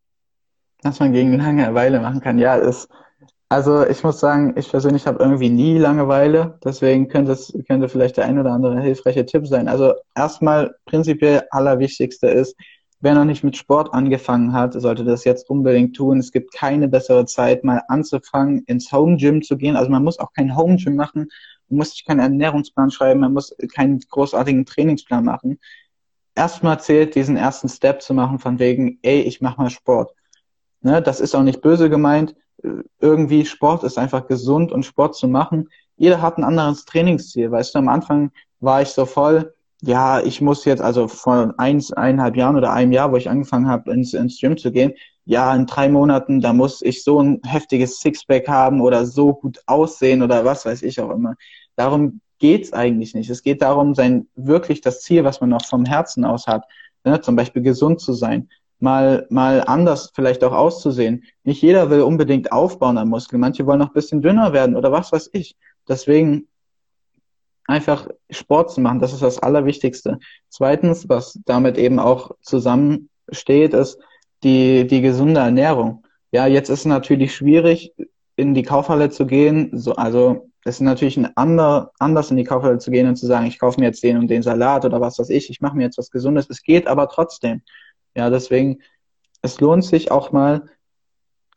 [0.82, 2.88] Was man gegen Langeweile machen kann, ja, ist,
[3.48, 8.16] also ich muss sagen, ich persönlich habe irgendwie nie Langeweile, deswegen könnte es, könnte vielleicht
[8.16, 9.68] der ein oder andere hilfreiche Tipp sein.
[9.68, 12.56] Also erstmal prinzipiell allerwichtigste ist,
[13.04, 16.20] Wer noch nicht mit Sport angefangen hat, sollte das jetzt unbedingt tun.
[16.20, 19.76] Es gibt keine bessere Zeit, mal anzufangen, ins Home Gym zu gehen.
[19.76, 21.28] Also man muss auch kein Home Gym machen.
[21.68, 23.20] Man muss sich keinen Ernährungsplan schreiben.
[23.20, 25.60] Man muss keinen großartigen Trainingsplan machen.
[26.34, 30.14] Erstmal zählt, diesen ersten Step zu machen von wegen, ey, ich mache mal Sport.
[30.80, 32.34] Ne, das ist auch nicht böse gemeint.
[33.00, 35.68] Irgendwie Sport ist einfach gesund und Sport zu machen.
[35.96, 37.50] Jeder hat ein anderes Trainingsziel.
[37.50, 38.30] Weißt du, am Anfang
[38.60, 42.92] war ich so voll, ja, ich muss jetzt, also vor eins, eineinhalb Jahren oder einem
[42.92, 44.94] Jahr, wo ich angefangen habe, ins, ins Gym zu gehen,
[45.26, 49.60] ja, in drei Monaten, da muss ich so ein heftiges Sixpack haben oder so gut
[49.66, 51.34] aussehen oder was weiß ich auch immer.
[51.76, 53.30] Darum geht's eigentlich nicht.
[53.30, 56.64] Es geht darum, sein wirklich das Ziel, was man noch vom Herzen aus hat,
[57.04, 58.48] ne, zum Beispiel gesund zu sein,
[58.80, 61.24] mal, mal anders vielleicht auch auszusehen.
[61.42, 63.40] Nicht jeder will unbedingt aufbauen an Muskeln.
[63.40, 65.56] Manche wollen noch ein bisschen dünner werden oder was weiß ich.
[65.88, 66.48] Deswegen
[67.66, 69.00] einfach Sport zu machen.
[69.00, 70.18] Das ist das Allerwichtigste.
[70.48, 73.98] Zweitens, was damit eben auch zusammensteht, ist
[74.42, 76.06] die, die gesunde Ernährung.
[76.30, 77.92] Ja, jetzt ist es natürlich schwierig,
[78.36, 79.70] in die Kaufhalle zu gehen.
[79.72, 83.26] So, also es ist natürlich ein ander, anders in die Kaufhalle zu gehen und zu
[83.26, 85.76] sagen, ich kaufe mir jetzt den und den Salat oder was weiß ich, ich mache
[85.76, 86.46] mir jetzt was Gesundes.
[86.48, 87.62] Es geht aber trotzdem.
[88.14, 88.80] Ja, deswegen,
[89.42, 90.70] es lohnt sich auch mal,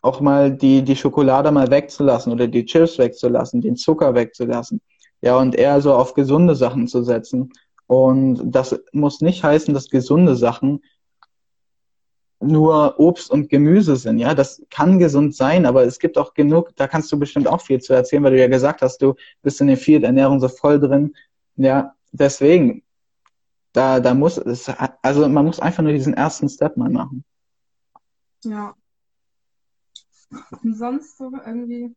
[0.02, 4.82] auch mal die, die Schokolade mal wegzulassen oder die Chips wegzulassen, den Zucker wegzulassen.
[5.22, 7.52] Ja, und eher so auf gesunde Sachen zu setzen.
[7.88, 10.82] Und das muss nicht heißen, dass gesunde Sachen
[12.40, 14.20] nur Obst und Gemüse sind.
[14.20, 17.62] Ja, das kann gesund sein, aber es gibt auch genug, da kannst du bestimmt auch
[17.62, 20.48] viel zu erzählen, weil du ja gesagt hast, du bist in der Field Ernährung so
[20.48, 21.16] voll drin.
[21.56, 22.84] Ja, deswegen,
[23.78, 24.70] da, da muss es,
[25.02, 27.24] also man muss einfach nur diesen ersten Step mal machen.
[28.44, 28.74] Ja.
[30.64, 31.96] Und sonst so irgendwie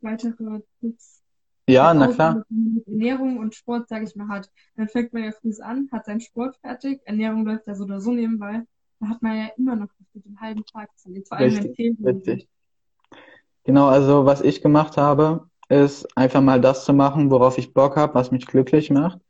[0.00, 1.22] weitere Tipps
[1.68, 2.44] ja, na klar.
[2.86, 4.50] Ernährung und Sport, sage ich mal, hat.
[4.76, 8.00] Dann fängt man ja früh an, hat seinen Sport fertig, Ernährung läuft ja so oder
[8.00, 8.62] so nebenbei.
[8.98, 12.48] Da hat man ja immer noch den halben Tag Zeit, vor allem richtig, richtig.
[13.64, 17.96] Genau, also was ich gemacht habe, ist einfach mal das zu machen, worauf ich Bock
[17.96, 19.20] habe, was mich glücklich macht.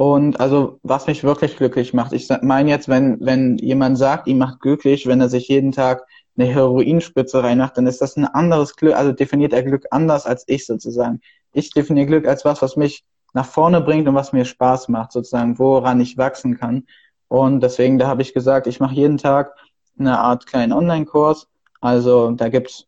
[0.00, 2.14] Und also was mich wirklich glücklich macht.
[2.14, 6.06] Ich meine jetzt, wenn, wenn jemand sagt, ihm macht glücklich, wenn er sich jeden Tag
[6.38, 10.44] eine Heroinspitze reinmacht, dann ist das ein anderes Glück, also definiert er Glück anders als
[10.46, 11.20] ich sozusagen
[11.52, 15.12] ich definiere Glück als was, was mich nach vorne bringt und was mir Spaß macht,
[15.12, 16.86] sozusagen, woran ich wachsen kann.
[17.28, 19.54] Und deswegen, da habe ich gesagt, ich mache jeden Tag
[19.98, 21.48] eine Art kleinen Online-Kurs.
[21.80, 22.86] Also da gibt's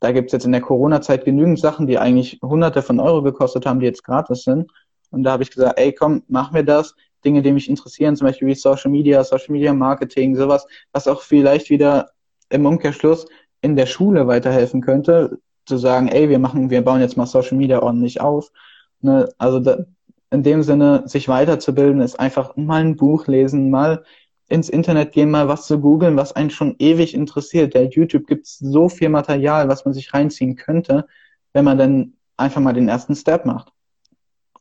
[0.00, 3.80] da gibt's jetzt in der Corona-Zeit genügend Sachen, die eigentlich hunderte von Euro gekostet haben,
[3.80, 4.70] die jetzt gratis sind.
[5.14, 6.94] Und da habe ich gesagt, ey, komm, mach mir das.
[7.24, 11.22] Dinge, die mich interessieren, zum Beispiel wie Social Media, Social Media Marketing, sowas, was auch
[11.22, 12.10] vielleicht wieder
[12.50, 13.26] im Umkehrschluss
[13.62, 17.56] in der Schule weiterhelfen könnte, zu sagen, ey, wir machen, wir bauen jetzt mal Social
[17.56, 18.52] Media ordentlich auf.
[19.00, 19.28] Ne?
[19.38, 19.86] Also da,
[20.30, 24.04] in dem Sinne, sich weiterzubilden, ist einfach mal ein Buch lesen, mal
[24.48, 27.72] ins Internet gehen, mal was zu googeln, was einen schon ewig interessiert.
[27.72, 31.06] Der YouTube gibt so viel Material, was man sich reinziehen könnte,
[31.54, 33.72] wenn man dann einfach mal den ersten Step macht.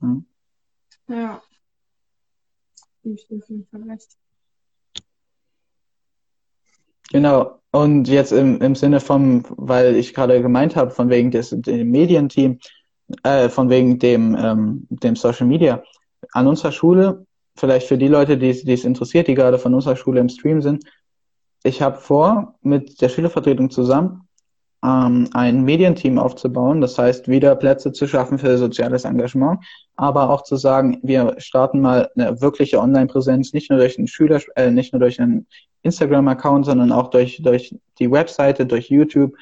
[0.01, 0.22] Ja.
[1.08, 1.41] Ja.
[3.04, 4.18] Ich auf jeden Fall recht.
[7.12, 7.60] Genau.
[7.72, 11.89] Und jetzt im, im Sinne von, weil ich gerade gemeint habe, von wegen des dem
[11.89, 12.60] Medienteam,
[13.24, 15.84] äh, von wegen dem, ähm, dem Social Media.
[16.32, 17.26] an unserer Schule,
[17.56, 20.86] vielleicht für die Leute, die es interessiert, die gerade von unserer Schule im Stream sind,
[21.64, 24.22] ich habe vor, mit der Schülervertretung zusammen
[24.84, 26.81] ähm, ein Medienteam aufzubauen.
[26.81, 29.59] Das heißt, wieder Plätze zu schaffen für soziales Engagement,
[29.95, 34.41] aber auch zu sagen, wir starten mal eine wirkliche Online-Präsenz, nicht nur durch einen Schüler,
[34.55, 35.47] äh, nicht nur durch einen
[35.84, 39.34] Instagram-Account, sondern auch durch, durch die Webseite, durch YouTube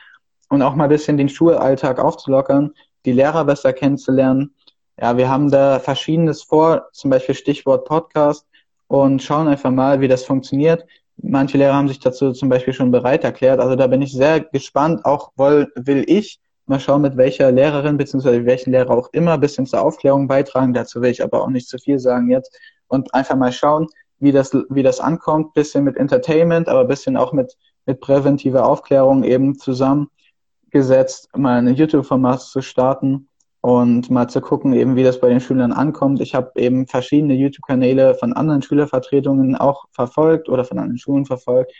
[0.49, 2.71] und auch mal ein bisschen den Schulalltag aufzulockern,
[3.05, 4.53] die Lehrer besser kennenzulernen.
[4.99, 8.45] Ja, wir haben da verschiedenes vor, zum Beispiel Stichwort Podcast
[8.87, 10.85] und schauen einfach mal, wie das funktioniert.
[11.23, 13.59] Manche Lehrer haben sich dazu zum Beispiel schon bereit erklärt.
[13.59, 15.05] Also da bin ich sehr gespannt.
[15.05, 18.45] Auch wohl, will ich mal schauen, mit welcher Lehrerin bzw.
[18.45, 20.73] welchen Lehrer auch immer ein bisschen zur Aufklärung beitragen.
[20.73, 22.57] Dazu will ich aber auch nicht zu viel sagen jetzt.
[22.87, 23.87] Und einfach mal schauen,
[24.19, 25.53] wie das, wie das ankommt.
[25.53, 27.55] Bisschen mit Entertainment, aber bisschen auch mit,
[27.85, 33.27] mit präventiver Aufklärung eben zusammengesetzt, mal ein YouTube-Format zu starten
[33.61, 36.19] und mal zu gucken, eben wie das bei den Schülern ankommt.
[36.19, 41.71] Ich habe eben verschiedene YouTube-Kanäle von anderen Schülervertretungen auch verfolgt oder von anderen Schulen verfolgt.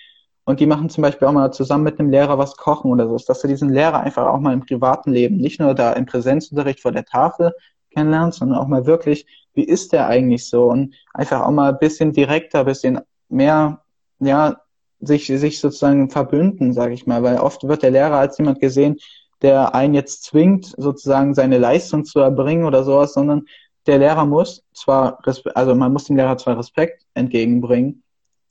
[0.44, 3.18] Und die machen zum Beispiel auch mal zusammen mit einem Lehrer was kochen oder so,
[3.18, 6.82] dass du diesen Lehrer einfach auch mal im privaten Leben, nicht nur da im Präsenzunterricht
[6.82, 7.54] vor der Tafel
[7.92, 10.66] kennenlernst, sondern auch mal wirklich, wie ist der eigentlich so?
[10.66, 13.82] Und einfach auch mal ein bisschen direkter, ein bisschen mehr,
[14.20, 14.58] ja,
[15.00, 18.98] sich, sich sozusagen verbünden, sage ich mal, weil oft wird der Lehrer als jemand gesehen,
[19.42, 23.46] der einen jetzt zwingt, sozusagen seine Leistung zu erbringen oder sowas, sondern
[23.88, 25.20] der Lehrer muss zwar,
[25.56, 28.04] also man muss dem Lehrer zwar Respekt entgegenbringen,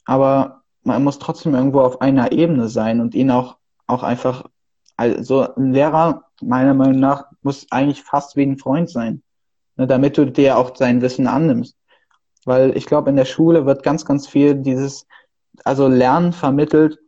[0.05, 4.45] aber man muss trotzdem irgendwo auf einer Ebene sein und ihn auch, auch einfach,
[4.97, 9.22] also ein Lehrer, meiner Meinung nach, muss eigentlich fast wie ein Freund sein,
[9.76, 11.76] ne, damit du dir auch sein Wissen annimmst.
[12.45, 15.07] Weil ich glaube, in der Schule wird ganz, ganz viel dieses,
[15.64, 16.99] also Lernen vermittelt,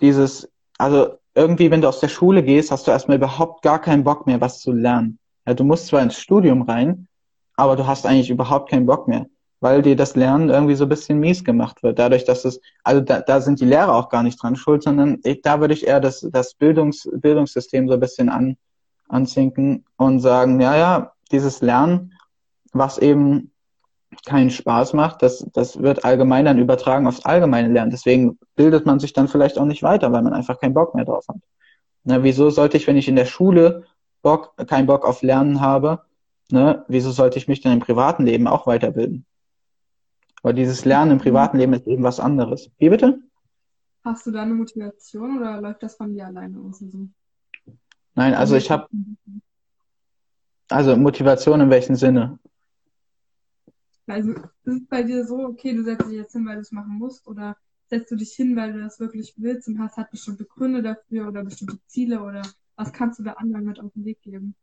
[0.00, 4.04] dieses, also irgendwie, wenn du aus der Schule gehst, hast du erstmal überhaupt gar keinen
[4.04, 5.18] Bock mehr, was zu lernen.
[5.46, 7.08] Ja, du musst zwar ins Studium rein,
[7.56, 9.26] aber du hast eigentlich überhaupt keinen Bock mehr,
[9.60, 11.98] weil dir das Lernen irgendwie so ein bisschen mies gemacht wird.
[11.98, 15.18] Dadurch, dass es, also da, da sind die Lehrer auch gar nicht dran schuld, sondern
[15.24, 18.56] ich, da würde ich eher das, das Bildungs, Bildungssystem so ein bisschen an,
[19.08, 22.12] anzinken und sagen, ja, ja, dieses Lernen,
[22.72, 23.51] was eben
[24.24, 27.90] keinen Spaß macht, das, das wird allgemein dann übertragen aufs allgemeine Lernen.
[27.90, 31.04] Deswegen bildet man sich dann vielleicht auch nicht weiter, weil man einfach keinen Bock mehr
[31.04, 31.36] drauf hat.
[32.04, 33.84] Na, wieso sollte ich, wenn ich in der Schule
[34.22, 36.02] Bock, keinen Bock auf Lernen habe,
[36.50, 39.26] ne, wieso sollte ich mich dann im privaten Leben auch weiterbilden?
[40.42, 42.70] Aber dieses Lernen im privaten Leben ist eben was anderes.
[42.78, 43.20] Wie bitte?
[44.04, 46.80] Hast du da eine Motivation oder läuft das von dir alleine aus?
[46.80, 47.08] So?
[48.14, 48.88] Nein, also ich habe
[50.68, 52.38] also Motivation in welchem Sinne?
[54.06, 56.72] Also ist es bei dir so, okay, du setzt dich jetzt hin, weil du es
[56.72, 57.56] machen musst, oder
[57.88, 61.28] setzt du dich hin, weil du das wirklich willst und hast halt bestimmte Gründe dafür
[61.28, 62.42] oder bestimmte Ziele oder
[62.76, 64.54] was kannst du da anderen mit auf den Weg geben,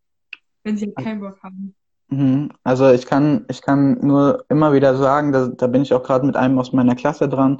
[0.64, 1.76] wenn sie halt keinen Bock haben?
[2.10, 2.50] Mhm.
[2.64, 6.26] Also ich kann, ich kann nur immer wieder sagen, da, da bin ich auch gerade
[6.26, 7.60] mit einem aus meiner Klasse dran,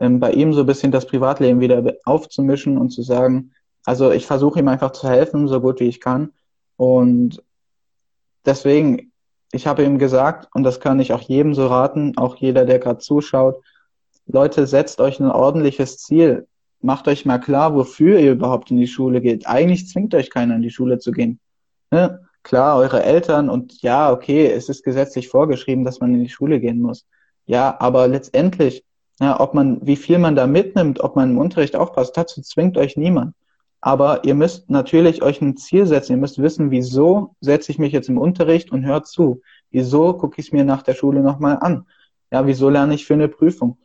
[0.00, 3.52] ähm, bei ihm so ein bisschen das Privatleben wieder aufzumischen und zu sagen,
[3.84, 6.32] also ich versuche ihm einfach zu helfen, so gut wie ich kann.
[6.76, 7.42] Und
[8.44, 9.07] deswegen,
[9.52, 12.78] ich habe ihm gesagt, und das kann ich auch jedem so raten, auch jeder, der
[12.78, 13.62] gerade zuschaut,
[14.26, 16.46] Leute, setzt euch ein ordentliches Ziel.
[16.80, 19.46] Macht euch mal klar, wofür ihr überhaupt in die Schule geht.
[19.46, 21.40] Eigentlich zwingt euch keiner in die Schule zu gehen.
[21.90, 22.20] Ne?
[22.42, 26.60] Klar, eure Eltern und ja, okay, es ist gesetzlich vorgeschrieben, dass man in die Schule
[26.60, 27.06] gehen muss.
[27.46, 28.84] Ja, aber letztendlich,
[29.18, 32.76] ja, ob man, wie viel man da mitnimmt, ob man im Unterricht aufpasst, dazu zwingt
[32.76, 33.34] euch niemand.
[33.80, 36.12] Aber ihr müsst natürlich euch ein Ziel setzen.
[36.12, 39.42] Ihr müsst wissen, wieso setze ich mich jetzt im Unterricht und hört zu?
[39.70, 41.86] Wieso gucke ich es mir nach der Schule nochmal an?
[42.32, 43.78] Ja, wieso lerne ich für eine Prüfung?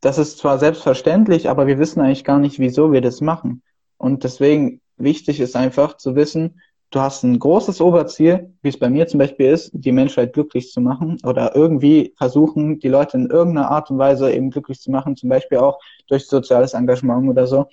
[0.00, 3.62] Das ist zwar selbstverständlich, aber wir wissen eigentlich gar nicht, wieso wir das machen.
[3.96, 6.60] Und deswegen wichtig ist einfach zu wissen,
[6.90, 10.70] du hast ein großes Oberziel, wie es bei mir zum Beispiel ist, die Menschheit glücklich
[10.70, 14.90] zu machen oder irgendwie versuchen, die Leute in irgendeiner Art und Weise eben glücklich zu
[14.90, 15.78] machen, zum Beispiel auch
[16.08, 17.66] durch soziales Engagement oder so.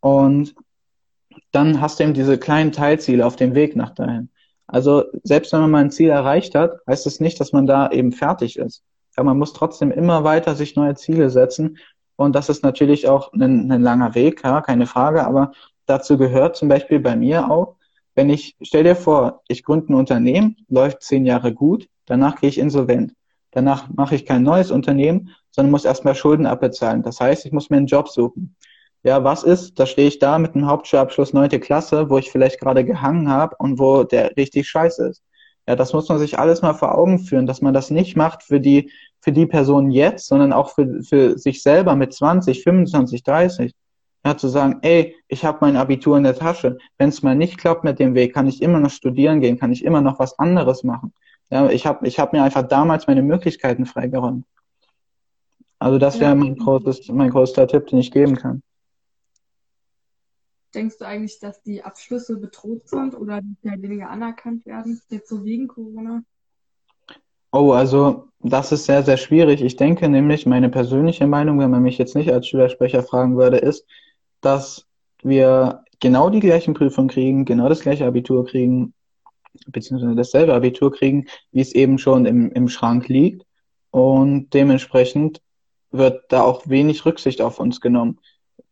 [0.00, 0.54] Und
[1.52, 4.30] dann hast du eben diese kleinen Teilziele auf dem Weg nach dahin.
[4.66, 7.66] Also selbst wenn man mal ein Ziel erreicht hat, heißt es das nicht, dass man
[7.66, 8.82] da eben fertig ist.
[9.16, 11.78] Ja, man muss trotzdem immer weiter sich neue Ziele setzen.
[12.16, 15.26] Und das ist natürlich auch ein, ein langer Weg, ja, keine Frage.
[15.26, 15.52] Aber
[15.86, 17.76] dazu gehört zum Beispiel bei mir auch,
[18.14, 22.50] wenn ich, stell dir vor, ich gründe ein Unternehmen, läuft zehn Jahre gut, danach gehe
[22.50, 23.14] ich insolvent.
[23.52, 27.02] Danach mache ich kein neues Unternehmen, sondern muss erstmal Schulden abbezahlen.
[27.02, 28.56] Das heißt, ich muss mir einen Job suchen
[29.04, 29.78] ja, was ist?
[29.78, 33.56] Da stehe ich da mit einem Hauptschulabschluss neunte Klasse, wo ich vielleicht gerade gehangen habe
[33.58, 35.22] und wo der richtig scheiße ist.
[35.68, 38.42] Ja, das muss man sich alles mal vor Augen führen, dass man das nicht macht
[38.42, 38.90] für die,
[39.20, 43.72] für die Person jetzt, sondern auch für, für sich selber mit 20, 25, 30.
[44.24, 46.78] Ja, zu sagen, ey, ich habe mein Abitur in der Tasche.
[46.96, 49.70] Wenn es mal nicht klappt mit dem Weg, kann ich immer noch studieren gehen, kann
[49.70, 51.12] ich immer noch was anderes machen.
[51.50, 54.44] Ja, ich habe ich hab mir einfach damals meine Möglichkeiten freigeräumt.
[55.78, 58.62] Also das wäre mein, großes, mein größter Tipp, den ich geben kann.
[60.78, 65.44] Denkst du eigentlich, dass die Abschlüsse bedroht sind oder die weniger anerkannt werden, jetzt so
[65.44, 66.22] wegen Corona?
[67.50, 69.60] Oh, also das ist sehr, sehr schwierig.
[69.60, 73.56] Ich denke nämlich, meine persönliche Meinung, wenn man mich jetzt nicht als Schülersprecher fragen würde,
[73.56, 73.88] ist,
[74.40, 74.86] dass
[75.24, 78.94] wir genau die gleichen Prüfungen kriegen, genau das gleiche Abitur kriegen,
[79.66, 83.44] beziehungsweise dasselbe Abitur kriegen, wie es eben schon im, im Schrank liegt.
[83.90, 85.42] Und dementsprechend
[85.90, 88.20] wird da auch wenig Rücksicht auf uns genommen.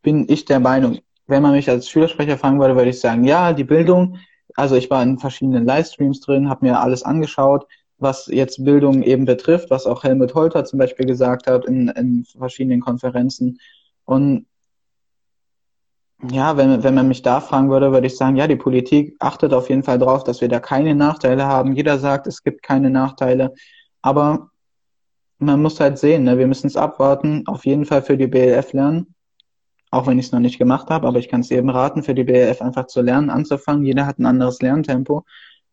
[0.01, 0.99] Bin ich der Meinung.
[1.27, 4.17] Wenn man mich als Schülersprecher fragen würde, würde ich sagen, ja, die Bildung,
[4.55, 7.67] also ich war in verschiedenen Livestreams drin, habe mir alles angeschaut,
[7.99, 12.25] was jetzt Bildung eben betrifft, was auch Helmut Holter zum Beispiel gesagt hat in, in
[12.25, 13.59] verschiedenen Konferenzen.
[14.05, 14.45] Und
[16.31, 19.53] ja, wenn, wenn man mich da fragen würde, würde ich sagen, ja, die Politik achtet
[19.53, 21.73] auf jeden Fall darauf, dass wir da keine Nachteile haben.
[21.75, 23.53] Jeder sagt, es gibt keine Nachteile.
[24.01, 24.49] Aber
[25.37, 26.37] man muss halt sehen, ne?
[26.39, 27.45] wir müssen es abwarten.
[27.47, 29.13] Auf jeden Fall für die BLF lernen.
[29.89, 32.13] Auch wenn ich es noch nicht gemacht habe, aber ich kann es eben raten, für
[32.13, 33.85] die BLF einfach zu lernen, anzufangen.
[33.85, 35.23] Jeder hat ein anderes Lerntempo.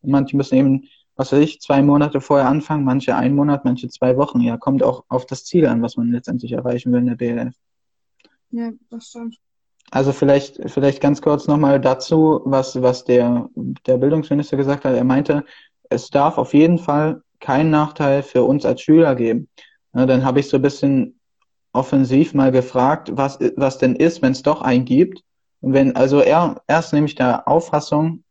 [0.02, 0.84] Und manche müssen eben,
[1.16, 4.40] was weiß ich, zwei Monate vorher anfangen, manche einen Monat, manche zwei Wochen.
[4.40, 7.54] Ja, kommt auch auf das Ziel an, was man letztendlich erreichen will in der BLF.
[8.50, 9.38] Ja, das stimmt.
[9.90, 13.48] Also vielleicht, vielleicht ganz kurz nochmal dazu, was, was der,
[13.86, 14.94] der Bildungsminister gesagt hat.
[14.94, 15.44] Er meinte,
[15.90, 19.48] es darf auf jeden Fall keinen Nachteil für uns als Schüler geben.
[19.94, 21.13] Ja, dann habe ich so ein bisschen
[21.74, 25.22] offensiv mal gefragt, was, was denn ist, wenn es doch einen gibt.
[25.60, 28.24] Und wenn, also er, erst nämlich der Auffassung,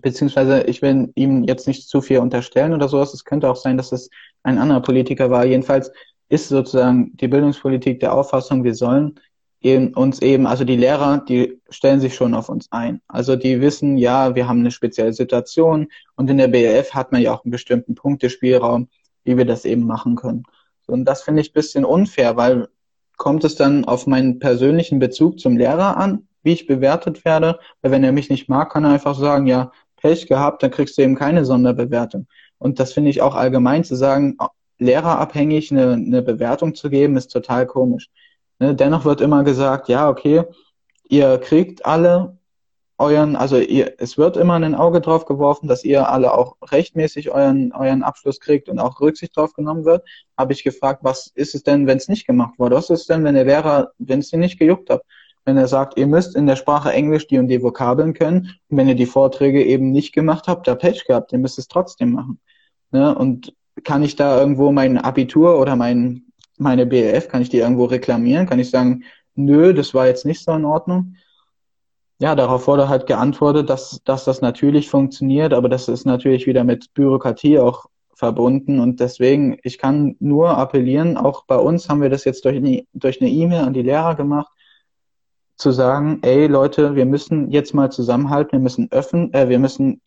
[0.00, 3.12] beziehungsweise ich will ihm jetzt nicht zu viel unterstellen oder sowas.
[3.12, 4.08] Es könnte auch sein, dass es
[4.42, 5.44] ein anderer Politiker war.
[5.44, 5.90] Jedenfalls
[6.28, 9.20] ist sozusagen die Bildungspolitik der Auffassung, wir sollen
[9.60, 13.00] eben uns eben, also die Lehrer, die stellen sich schon auf uns ein.
[13.06, 17.22] Also die wissen, ja, wir haben eine spezielle Situation und in der BLF hat man
[17.22, 18.88] ja auch einen bestimmten Punktespielraum,
[19.24, 20.44] wie wir das eben machen können.
[20.86, 22.68] Und das finde ich ein bisschen unfair, weil
[23.16, 27.58] kommt es dann auf meinen persönlichen Bezug zum Lehrer an, wie ich bewertet werde?
[27.80, 30.98] Weil wenn er mich nicht mag, kann er einfach sagen, ja, Pech gehabt, dann kriegst
[30.98, 32.26] du eben keine Sonderbewertung.
[32.58, 34.36] Und das finde ich auch allgemein zu sagen,
[34.78, 38.08] lehrerabhängig eine, eine Bewertung zu geben, ist total komisch.
[38.58, 38.74] Ne?
[38.74, 40.42] Dennoch wird immer gesagt, ja, okay,
[41.08, 42.38] ihr kriegt alle
[43.02, 47.30] euren, also ihr, es wird immer ein Auge drauf geworfen, dass ihr alle auch rechtmäßig
[47.30, 50.06] euren, euren Abschluss kriegt und auch Rücksicht drauf genommen wird.
[50.38, 52.76] Habe ich gefragt, was ist es denn, wenn es nicht gemacht wurde?
[52.76, 55.02] Was ist es denn, wenn der Lehrer, wenn es ihn nicht gejuckt hat?
[55.44, 58.76] Wenn er sagt, ihr müsst in der Sprache Englisch die und die Vokabeln können, und
[58.76, 62.12] wenn ihr die Vorträge eben nicht gemacht habt, da Pech gehabt, ihr müsst es trotzdem
[62.12, 62.40] machen.
[62.92, 63.14] Ne?
[63.14, 63.52] Und
[63.84, 66.26] kann ich da irgendwo mein Abitur oder mein
[66.58, 68.46] meine BLF, kann ich die irgendwo reklamieren?
[68.46, 71.16] Kann ich sagen, nö, das war jetzt nicht so in Ordnung?
[72.22, 76.62] Ja, darauf wurde halt geantwortet, dass, dass das natürlich funktioniert, aber das ist natürlich wieder
[76.62, 78.78] mit Bürokratie auch verbunden.
[78.78, 82.84] Und deswegen, ich kann nur appellieren, auch bei uns haben wir das jetzt durch eine
[82.92, 84.52] durch eine E-Mail an die Lehrer gemacht,
[85.56, 90.00] zu sagen, ey Leute, wir müssen jetzt mal zusammenhalten, wir müssen öffnen, äh, wir müssen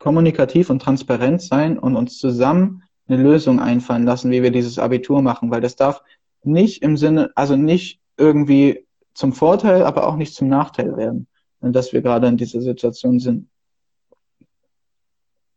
[0.00, 5.22] kommunikativ und transparent sein und uns zusammen eine Lösung einfallen lassen, wie wir dieses Abitur
[5.22, 6.02] machen, weil das darf
[6.42, 8.84] nicht im Sinne, also nicht irgendwie
[9.14, 11.28] zum Vorteil, aber auch nicht zum Nachteil werden,
[11.62, 13.48] dass wir gerade in dieser Situation sind.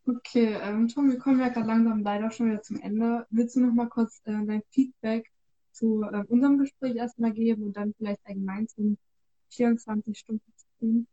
[0.07, 3.25] Okay, ähm, Tom, wir kommen ja gerade langsam leider schon wieder zum Ende.
[3.31, 5.31] Willst du noch mal kurz äh, dein Feedback
[5.71, 8.97] zu äh, unserem Gespräch erstmal geben und dann vielleicht allgemein zum
[9.49, 11.05] 24 Stunden zu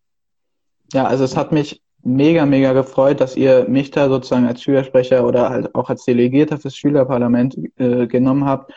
[0.93, 5.27] Ja, also es hat mich mega, mega gefreut, dass ihr mich da sozusagen als Schülersprecher
[5.27, 8.73] oder halt auch als Delegierter fürs Schülerparlament äh, genommen habt,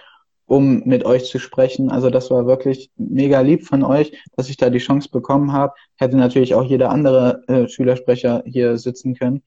[0.46, 1.92] um mit euch zu sprechen.
[1.92, 5.74] Also das war wirklich mega lieb von euch, dass ich da die Chance bekommen habe.
[5.96, 9.42] Hätte natürlich auch jeder andere äh, Schülersprecher hier sitzen können.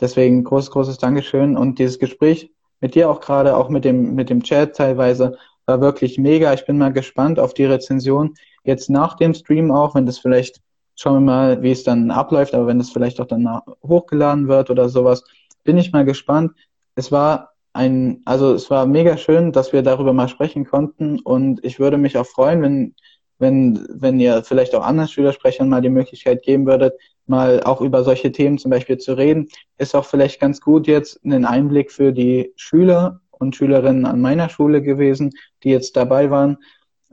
[0.00, 1.56] Deswegen großes, großes Dankeschön.
[1.56, 2.50] Und dieses Gespräch
[2.80, 5.36] mit dir auch gerade, auch mit dem, mit dem Chat teilweise,
[5.66, 6.52] war wirklich mega.
[6.52, 8.34] Ich bin mal gespannt auf die Rezension.
[8.64, 10.60] Jetzt nach dem Stream auch, wenn das vielleicht
[10.96, 13.48] Schauen wir mal, wie es dann abläuft, aber wenn es vielleicht auch dann
[13.82, 15.24] hochgeladen wird oder sowas,
[15.64, 16.52] bin ich mal gespannt.
[16.94, 21.64] Es war ein, also es war mega schön, dass wir darüber mal sprechen konnten und
[21.64, 22.94] ich würde mich auch freuen, wenn,
[23.38, 26.94] wenn, wenn ihr vielleicht auch anderen Schülersprechern mal die Möglichkeit geben würdet,
[27.26, 29.48] mal auch über solche Themen zum Beispiel zu reden.
[29.76, 34.48] Ist auch vielleicht ganz gut jetzt einen Einblick für die Schüler und Schülerinnen an meiner
[34.48, 36.58] Schule gewesen, die jetzt dabei waren,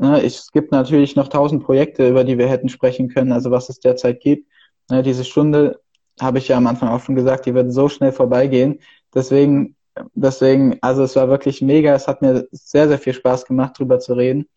[0.02, 3.70] Ne, es gibt natürlich noch tausend Projekte, über die wir hätten sprechen können, also was
[3.70, 4.50] es derzeit gibt.
[4.90, 5.80] Ne, diese Stunde
[6.20, 8.80] habe ich ja am Anfang auch schon gesagt, die wird so schnell vorbeigehen.
[9.14, 9.76] Deswegen,
[10.14, 11.94] deswegen, also es war wirklich mega.
[11.94, 14.48] Es hat mir sehr, sehr viel Spaß gemacht, drüber zu reden.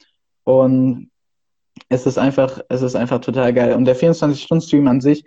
[0.45, 1.11] Und
[1.89, 3.75] es ist einfach, es ist einfach total geil.
[3.75, 5.25] Und der 24-Stunden-Stream an sich,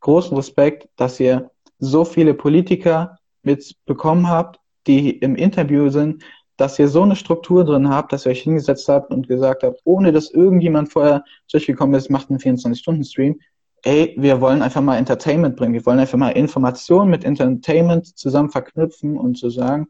[0.00, 6.24] großen Respekt, dass ihr so viele Politiker mitbekommen habt, die im Interview sind,
[6.56, 9.80] dass ihr so eine Struktur drin habt, dass ihr euch hingesetzt habt und gesagt habt,
[9.84, 13.40] ohne dass irgendjemand vorher durchgekommen ist, macht einen 24-Stunden-Stream.
[13.84, 15.74] Ey, wir wollen einfach mal Entertainment bringen.
[15.74, 19.88] Wir wollen einfach mal Informationen mit Entertainment zusammen verknüpfen und zu sagen,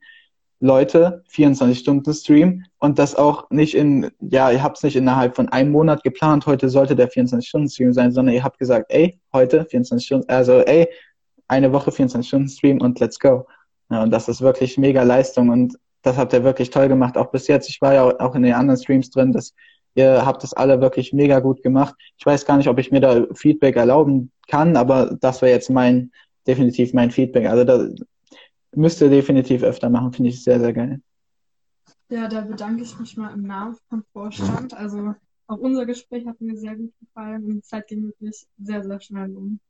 [0.61, 5.72] Leute, 24-Stunden-Stream und das auch nicht in, ja, ihr habt es nicht innerhalb von einem
[5.72, 10.28] Monat geplant, heute sollte der 24-Stunden-Stream sein, sondern ihr habt gesagt, ey, heute 24 Stunden,
[10.28, 10.88] also ey,
[11.49, 13.47] eine Woche 24-Stunden-Stream und let's go.
[13.90, 17.30] Ja, und das ist wirklich mega Leistung und das habt ihr wirklich toll gemacht, auch
[17.30, 17.68] bis jetzt.
[17.68, 19.55] Ich war ja auch in den anderen Streams drin, dass
[19.95, 21.95] ihr habt das alle wirklich mega gut gemacht.
[22.16, 25.70] Ich weiß gar nicht, ob ich mir da Feedback erlauben kann, aber das wäre jetzt
[25.70, 26.11] mein,
[26.47, 27.47] definitiv mein Feedback.
[27.47, 27.88] Also da
[28.74, 31.01] müsst ihr definitiv öfter machen, finde ich sehr, sehr geil.
[32.09, 34.74] Ja, da bedanke ich mich mal im Namen vom Vorstand.
[34.74, 35.14] Also
[35.47, 39.01] auch unser Gespräch hat mir sehr gut gefallen und die Zeit ging wirklich sehr, sehr
[39.01, 39.61] schnell um.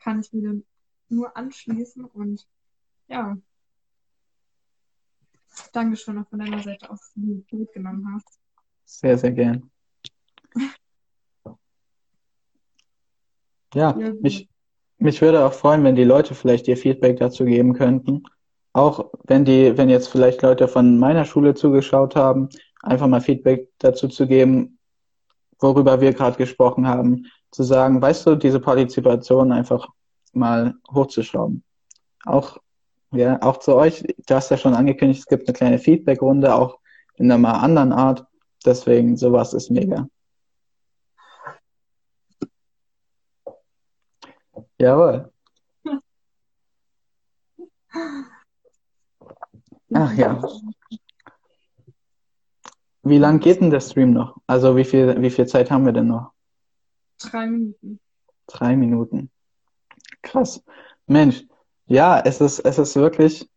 [0.00, 0.62] Kann ich mir
[1.08, 2.46] nur anschließen und
[3.08, 3.36] ja,
[5.72, 8.37] Dankeschön auch von deiner Seite aus, dass du mitgenommen hast.
[8.88, 9.70] Sehr, sehr gern.
[13.74, 14.48] Ja, ja mich,
[14.96, 18.22] mich würde auch freuen, wenn die Leute vielleicht ihr Feedback dazu geben könnten.
[18.72, 22.48] Auch wenn die, wenn jetzt vielleicht Leute von meiner Schule zugeschaut haben,
[22.82, 24.78] einfach mal Feedback dazu zu geben,
[25.58, 29.86] worüber wir gerade gesprochen haben, zu sagen, weißt du, diese Partizipation einfach
[30.32, 31.62] mal hochzuschrauben.
[32.24, 32.58] Auch
[33.12, 34.02] ja, auch zu euch.
[34.26, 36.78] Du hast ja schon angekündigt, es gibt eine kleine Feedback-Runde, auch
[37.16, 38.27] in einer mal anderen Art.
[38.64, 40.08] Deswegen, sowas ist mega.
[44.78, 45.32] Jawohl.
[49.94, 50.42] Ach ja.
[53.02, 54.36] Wie lang geht denn der Stream noch?
[54.46, 56.32] Also wie viel, wie viel Zeit haben wir denn noch?
[57.18, 58.00] Drei Minuten.
[58.46, 59.30] Drei Minuten.
[60.22, 60.62] Krass.
[61.06, 61.44] Mensch,
[61.86, 63.48] ja, es ist, es ist wirklich,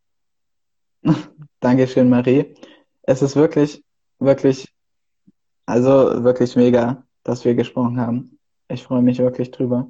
[1.59, 2.55] Dankeschön, Marie.
[3.03, 3.83] Es ist wirklich,
[4.19, 4.70] wirklich,
[5.71, 8.37] also wirklich mega, dass wir gesprochen haben.
[8.67, 9.87] Ich freue mich wirklich drüber.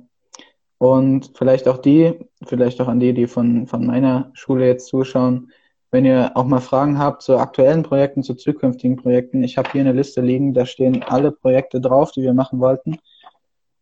[0.77, 5.51] Und vielleicht auch die, vielleicht auch an die, die von, von meiner Schule jetzt zuschauen,
[5.89, 9.43] wenn ihr auch mal Fragen habt zu aktuellen Projekten, zu zukünftigen Projekten.
[9.43, 12.97] Ich habe hier eine Liste liegen, da stehen alle Projekte drauf, die wir machen wollten.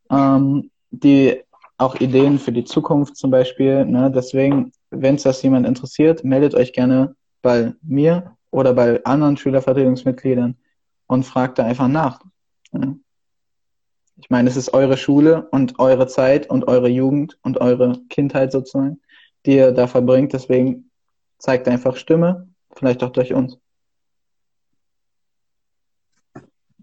[0.09, 1.41] Ähm, die
[1.77, 3.85] auch Ideen für die Zukunft zum Beispiel.
[3.85, 4.11] Ne?
[4.13, 10.57] Deswegen, wenn es das jemand interessiert, meldet euch gerne bei mir oder bei anderen Schülervertretungsmitgliedern
[11.09, 12.21] und fragt da einfach nach.
[14.17, 18.51] Ich meine, es ist eure Schule und eure Zeit und eure Jugend und eure Kindheit
[18.51, 19.01] sozusagen,
[19.45, 20.33] die ihr da verbringt.
[20.33, 20.91] Deswegen
[21.39, 23.57] zeigt einfach Stimme, vielleicht auch durch uns.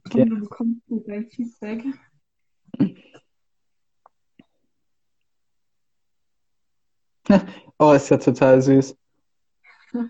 [0.06, 0.22] Okay.
[0.22, 1.84] Und du bekommst gleich Feedback.
[7.78, 8.96] Oh, ist ja total süß.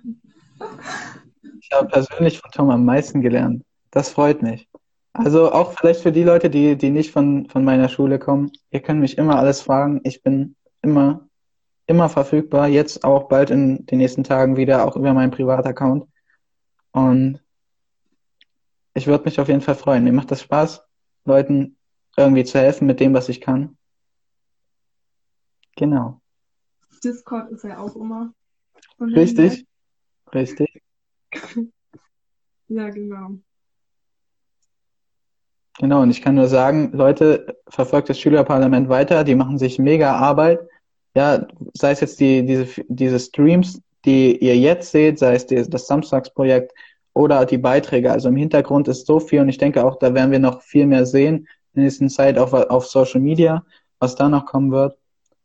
[1.61, 3.64] Ich habe persönlich von Tom am meisten gelernt.
[3.97, 4.68] Das freut mich.
[5.14, 8.80] Also auch vielleicht für die Leute, die, die nicht von, von meiner Schule kommen, ihr
[8.80, 10.03] könnt mich immer alles fragen.
[10.05, 11.26] Ich bin immer,
[11.86, 12.68] immer verfügbar.
[12.68, 16.07] Jetzt auch bald in den nächsten Tagen wieder, auch über meinen Privataccount.
[16.92, 17.42] Und
[18.92, 20.05] ich würde mich auf jeden Fall freuen.
[20.05, 20.84] Mir macht das Spaß,
[21.24, 21.78] Leuten
[22.18, 23.78] irgendwie zu helfen mit dem, was ich kann.
[25.74, 26.20] Genau.
[27.03, 28.34] Discord ist ja auch immer.
[29.01, 29.66] Richtig,
[30.34, 30.82] richtig.
[32.68, 33.38] ja, genau.
[35.79, 40.16] Genau, und ich kann nur sagen, Leute, verfolgt das Schülerparlament weiter, die machen sich mega
[40.16, 40.61] Arbeit.
[41.14, 45.62] Ja, sei es jetzt die, diese, diese Streams, die ihr jetzt seht, sei es die,
[45.68, 46.72] das Samstagsprojekt
[47.12, 48.11] oder die Beiträge.
[48.11, 50.87] Also im Hintergrund ist so viel und ich denke auch, da werden wir noch viel
[50.87, 53.64] mehr sehen in der nächsten Zeit auf, auf Social Media,
[53.99, 54.97] was da noch kommen wird.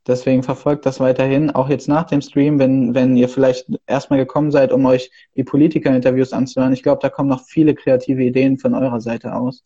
[0.08, 4.52] Deswegen verfolgt das weiterhin, auch jetzt nach dem Stream, wenn, wenn ihr vielleicht erstmal gekommen
[4.52, 6.74] seid, um euch die Politiker-Interviews anzuhören.
[6.74, 9.64] Ich glaube, da kommen noch viele kreative Ideen von eurer Seite aus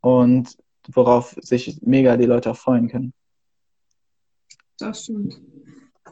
[0.00, 0.56] und
[0.88, 3.12] worauf sich mega die Leute auch freuen können.
[4.78, 5.40] Das stimmt.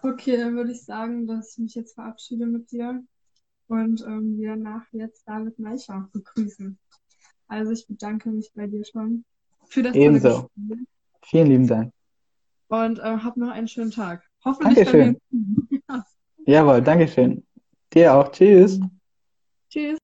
[0.03, 3.03] Okay, dann würde ich sagen, dass ich mich jetzt verabschiede mit dir
[3.68, 6.78] und ähm, wir nach jetzt David Meicher begrüßen.
[7.49, 9.24] Also ich bedanke mich bei dir schon
[9.64, 10.51] für das Ebenso.
[11.22, 11.93] Vielen lieben Dank
[12.68, 14.22] und äh, hab noch einen schönen Tag.
[14.45, 15.20] Hoffentlich Dankeschön.
[16.47, 17.45] Jawohl, Dankeschön.
[17.93, 18.30] Dir auch.
[18.30, 18.80] Tschüss.
[19.70, 19.99] Tschüss.